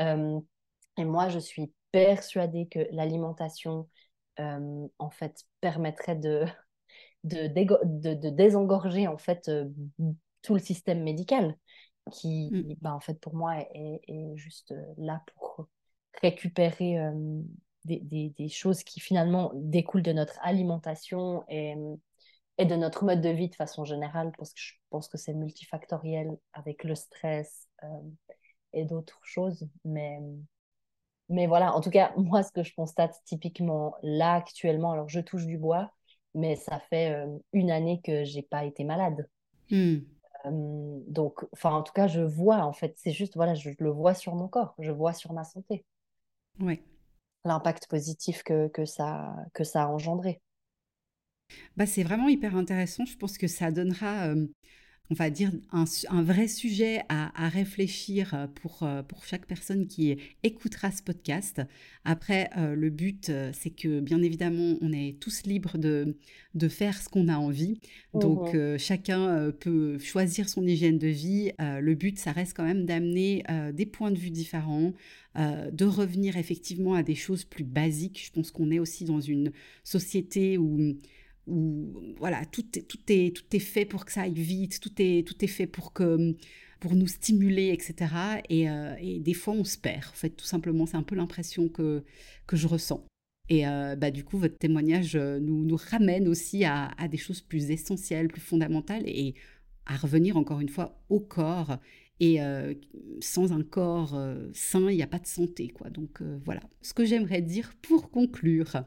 Hum, 0.01 0.43
et 0.97 1.05
moi, 1.05 1.29
je 1.29 1.39
suis 1.39 1.71
persuadée 1.91 2.67
que 2.67 2.79
l'alimentation, 2.91 3.87
hum, 4.39 4.89
en 4.99 5.09
fait, 5.09 5.45
permettrait 5.61 6.15
de, 6.15 6.45
de, 7.23 7.47
de, 7.47 8.13
de 8.13 8.29
désengorger, 8.29 9.07
en 9.07 9.17
fait, 9.17 9.47
euh, 9.47 9.69
tout 10.41 10.53
le 10.53 10.59
système 10.59 11.03
médical 11.03 11.55
qui, 12.11 12.49
mmh. 12.51 12.75
bah, 12.81 12.95
en 12.95 12.99
fait, 12.99 13.19
pour 13.19 13.35
moi, 13.35 13.57
est, 13.75 14.01
juste 14.35 14.71
euh, 14.71 14.93
là 14.97 15.23
pour 15.35 15.67
récupérer 16.21 16.97
des, 17.85 17.99
des, 17.99 18.33
des, 18.37 18.49
choses 18.49 18.83
qui 18.83 18.99
finalement 18.99 19.51
découlent 19.53 20.01
de 20.01 20.11
notre 20.11 20.37
alimentation 20.41 21.43
et, 21.47 21.75
et, 22.57 22.65
de 22.65 22.75
notre 22.75 23.05
mode 23.05 23.21
de 23.21 23.29
vie 23.29 23.49
de 23.49 23.55
façon 23.55 23.85
générale, 23.85 24.31
parce 24.37 24.51
que 24.51 24.59
je 24.59 24.73
pense 24.89 25.07
que 25.07 25.17
c'est 25.17 25.33
multifactoriel 25.33 26.37
avec 26.53 26.83
le 26.83 26.95
stress 26.95 27.69
et 28.73 28.85
d'autres 28.85 29.19
choses. 29.23 29.67
Mais, 29.85 30.19
mais 31.29 31.47
voilà, 31.47 31.73
en 31.75 31.81
tout 31.81 31.89
cas, 31.89 32.13
moi, 32.17 32.43
ce 32.43 32.51
que 32.51 32.63
je 32.63 32.73
constate 32.75 33.15
typiquement 33.25 33.95
là 34.03 34.35
actuellement, 34.35 34.91
alors 34.91 35.09
je 35.09 35.19
touche 35.19 35.45
du 35.45 35.57
bois, 35.57 35.91
mais 36.35 36.55
ça 36.55 36.79
fait 36.89 37.25
une 37.53 37.71
année 37.71 38.01
que 38.03 38.23
j'ai 38.23 38.41
pas 38.43 38.65
été 38.65 38.83
malade. 38.83 39.27
Mmh 39.71 40.01
donc, 40.49 41.45
enfin, 41.53 41.71
en 41.71 41.83
tout 41.83 41.93
cas, 41.93 42.07
je 42.07 42.21
vois, 42.21 42.57
en 42.65 42.73
fait, 42.73 42.93
c'est 42.97 43.11
juste, 43.11 43.35
voilà, 43.35 43.53
je 43.53 43.69
le 43.79 43.89
vois 43.89 44.13
sur 44.13 44.35
mon 44.35 44.47
corps, 44.47 44.73
je 44.79 44.91
vois 44.91 45.13
sur 45.13 45.33
ma 45.33 45.43
santé. 45.43 45.85
Oui. 46.59 46.81
L'impact 47.45 47.87
positif 47.87 48.41
que, 48.41 48.67
que, 48.69 48.85
ça, 48.85 49.35
que 49.53 49.63
ça 49.63 49.83
a 49.83 49.87
engendré. 49.87 50.41
Bah, 51.77 51.85
c'est 51.85 52.03
vraiment 52.03 52.27
hyper 52.27 52.55
intéressant. 52.55 53.05
Je 53.05 53.17
pense 53.17 53.37
que 53.37 53.47
ça 53.47 53.71
donnera 53.71 54.33
on 55.11 55.13
va 55.13 55.29
dire, 55.29 55.51
un, 55.73 56.23
vrai 56.23 56.47
sujet 56.47 57.01
à, 57.09 57.49
réfléchir 57.49 58.33
euh, 58.33 58.47
pour, 58.47 58.83
euh, 58.83 59.03
pour 59.03 59.25
chaque 59.25 59.45
personne 59.45 59.85
qui 59.85 60.15
écoutera 60.41 60.89
ce 60.89 61.03
podcast. 61.03 61.61
Après, 62.05 62.49
euh, 62.57 62.75
le 62.75 62.89
but, 62.89 63.29
c'est 63.51 63.71
que, 63.71 63.99
bien 63.99 64.21
évidemment, 64.21 64.77
on 64.81 64.93
est 64.93 65.19
tous 65.19 65.43
libres 65.43 65.77
de, 65.77 66.15
de 66.55 66.67
faire 66.69 67.01
ce 67.01 67.09
qu'on 67.09 67.27
a 67.27 67.35
envie. 67.35 67.79
Donc, 68.13 68.53
mmh 68.53 68.77
chacun 68.77 69.51
peut 69.59 69.99
choisir 69.99 70.47
son 70.47 70.65
hygiène 70.65 70.97
de 70.97 71.07
vie. 71.07 71.51
le 71.59 71.93
but, 71.93 72.17
ça 72.17 72.31
reste 72.31 72.55
quand 72.55 72.63
même 72.63 72.85
d'amener 72.85 73.43
des 73.73 73.85
points 73.85 74.11
de 74.11 74.17
vue 74.17 74.29
différents, 74.29 74.93
de 75.35 75.85
revenir 75.85 76.37
effectivement 76.37 76.93
à 76.93 77.03
des 77.03 77.15
choses 77.15 77.43
plus 77.43 77.63
basiques. 77.63 78.23
Je 78.25 78.31
pense 78.31 78.51
qu'on 78.51 78.71
est 78.71 78.79
aussi 78.79 79.05
dans 79.05 79.19
une 79.19 79.51
société 79.83 80.57
où 80.57 80.95
où 81.47 82.15
voilà, 82.17 82.45
tout 82.45 82.63
tout, 82.63 82.99
est, 83.09 83.35
tout 83.35 83.55
est 83.55 83.59
fait 83.59 83.85
pour 83.85 84.05
que 84.05 84.11
ça 84.11 84.21
aille 84.21 84.33
vite, 84.33 84.79
tout 84.79 84.91
est, 84.99 85.27
tout 85.27 85.43
est 85.43 85.47
fait 85.47 85.67
pour, 85.67 85.93
que, 85.93 86.35
pour 86.79 86.95
nous 86.95 87.07
stimuler, 87.07 87.69
etc. 87.69 88.41
Et, 88.49 88.69
euh, 88.69 88.95
et 88.99 89.19
des 89.19 89.33
fois, 89.33 89.53
on 89.53 89.63
se 89.63 89.77
perd, 89.77 90.05
en 90.05 90.15
fait, 90.15 90.31
tout 90.31 90.45
simplement. 90.45 90.85
C'est 90.85 90.97
un 90.97 91.03
peu 91.03 91.15
l'impression 91.15 91.69
que, 91.69 92.03
que 92.47 92.57
je 92.57 92.67
ressens. 92.67 93.05
Et 93.49 93.67
euh, 93.67 93.95
bah, 93.95 94.11
du 94.11 94.23
coup, 94.23 94.37
votre 94.37 94.57
témoignage 94.57 95.15
euh, 95.15 95.39
nous, 95.39 95.65
nous 95.65 95.77
ramène 95.77 96.27
aussi 96.27 96.63
à, 96.65 96.91
à, 96.97 97.07
des 97.07 97.17
choses 97.17 97.41
plus 97.41 97.71
essentielles, 97.71 98.27
plus 98.27 98.41
fondamentales, 98.41 99.03
et 99.05 99.35
à 99.85 99.97
revenir 99.97 100.37
encore 100.37 100.59
une 100.61 100.69
fois 100.69 101.03
au 101.09 101.19
corps. 101.19 101.77
Et 102.23 102.37
sans 103.19 103.51
un 103.51 103.63
corps 103.63 104.15
sain, 104.53 104.91
il 104.91 104.95
n'y 104.95 105.01
a 105.01 105.07
pas 105.07 105.17
de 105.17 105.25
santé. 105.25 105.69
quoi. 105.69 105.89
Donc 105.89 106.21
voilà, 106.45 106.61
ce 106.83 106.93
que 106.93 107.03
j'aimerais 107.03 107.41
dire 107.41 107.73
pour 107.81 108.11
conclure. 108.11 108.83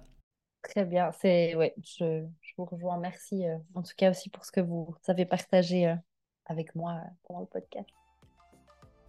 Très 0.62 0.84
bien, 0.84 1.10
c'est 1.20 1.54
ouais, 1.56 1.74
je, 1.82 2.24
vous 2.56 2.64
rejoins. 2.64 2.98
Merci 2.98 3.46
euh, 3.46 3.56
en 3.74 3.82
tout 3.82 3.94
cas 3.96 4.10
aussi 4.10 4.30
pour 4.30 4.44
ce 4.44 4.52
que 4.52 4.60
vous 4.60 4.94
avez 5.08 5.26
partagé 5.26 5.88
euh, 5.88 5.94
avec 6.46 6.74
moi 6.74 6.92
euh, 6.92 7.08
pendant 7.24 7.40
le 7.40 7.46
podcast. 7.46 7.88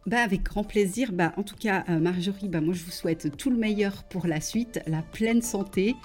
Bah 0.06 0.20
avec 0.20 0.44
grand 0.44 0.64
plaisir. 0.64 1.12
Bah, 1.12 1.34
en 1.36 1.42
tout 1.42 1.56
cas, 1.56 1.84
euh, 1.90 2.00
Marjorie, 2.00 2.48
bah, 2.48 2.62
moi 2.62 2.76
je 2.76 2.84
vous 2.84 2.92
souhaite 2.92 3.36
tout 3.38 3.50
le 3.50 3.58
meilleur 3.58 4.04
pour 4.04 4.28
la 4.28 4.40
suite, 4.40 4.80
la 4.86 5.02
pleine 5.02 5.42
santé. 5.42 5.96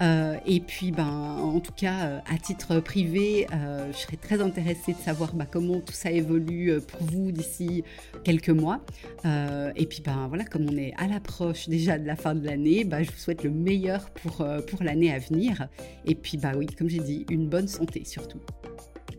Euh, 0.00 0.38
et 0.46 0.60
puis, 0.60 0.94
en 0.98 1.60
tout 1.60 1.72
cas, 1.72 2.06
euh, 2.06 2.18
à 2.34 2.38
titre 2.38 2.80
privé, 2.80 3.46
je 3.50 3.96
serais 3.98 4.16
très 4.16 4.40
intéressée 4.40 4.94
de 4.94 4.98
savoir 4.98 5.32
comment 5.52 5.80
tout 5.80 5.92
ça 5.92 6.10
évolue 6.10 6.80
pour 6.80 7.02
vous 7.02 7.32
d'ici 7.32 7.84
quelques 8.24 8.48
mois. 8.48 8.80
et 9.26 9.86
puis, 9.86 10.00
ben, 10.02 10.26
voilà, 10.28 10.44
comme 10.44 10.66
on 10.70 10.76
est 10.78 10.94
à 10.96 11.06
l'approche 11.06 11.68
déjà 11.68 11.98
de 11.98 12.06
la 12.06 12.16
fin 12.16 12.34
de 12.34 12.46
l'année, 12.46 12.88
je 12.90 13.10
vous 13.10 13.18
souhaite 13.18 13.44
le 13.44 13.50
meilleur 13.50 14.08
pour, 14.10 14.46
pour 14.68 14.82
l'année 14.82 15.12
à 15.12 15.18
venir. 15.18 15.68
Et 16.06 16.14
puis, 16.14 16.38
bah 16.38 16.52
oui, 16.56 16.66
comme 16.66 16.88
j'ai 16.88 17.00
dit, 17.00 17.26
une 17.28 17.48
bonne 17.48 17.68
santé 17.68 18.04
surtout. 18.06 18.40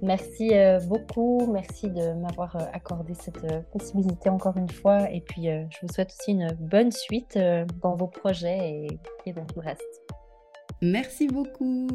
Merci 0.02 0.58
euh, 0.58 0.80
beaucoup. 0.80 1.48
Merci 1.52 1.90
de 1.90 2.14
m'avoir 2.14 2.56
euh, 2.56 2.66
accordé 2.74 3.14
cette 3.14 3.44
euh, 3.44 3.62
possibilité 3.72 4.30
encore 4.30 4.58
une 4.58 4.70
fois. 4.70 5.12
Et 5.12 5.22
puis, 5.22 5.46
je 5.46 5.78
vous 5.82 5.94
souhaite 5.94 6.14
aussi 6.20 6.32
une 6.32 6.52
bonne 6.60 6.92
suite 6.92 7.38
dans 7.82 7.96
vos 7.96 8.08
projets 8.08 8.58
et, 8.58 9.00
et 9.26 9.34
dans 9.34 9.46
tout 9.46 9.60
le 9.60 9.68
reste. 9.68 10.02
Merci 10.82 11.28
beaucoup. 11.28 11.88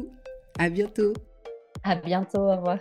À 0.57 0.69
bientôt. 0.69 1.13
À 1.83 1.95
bientôt. 1.95 2.39
Au 2.39 2.55
revoir. 2.55 2.79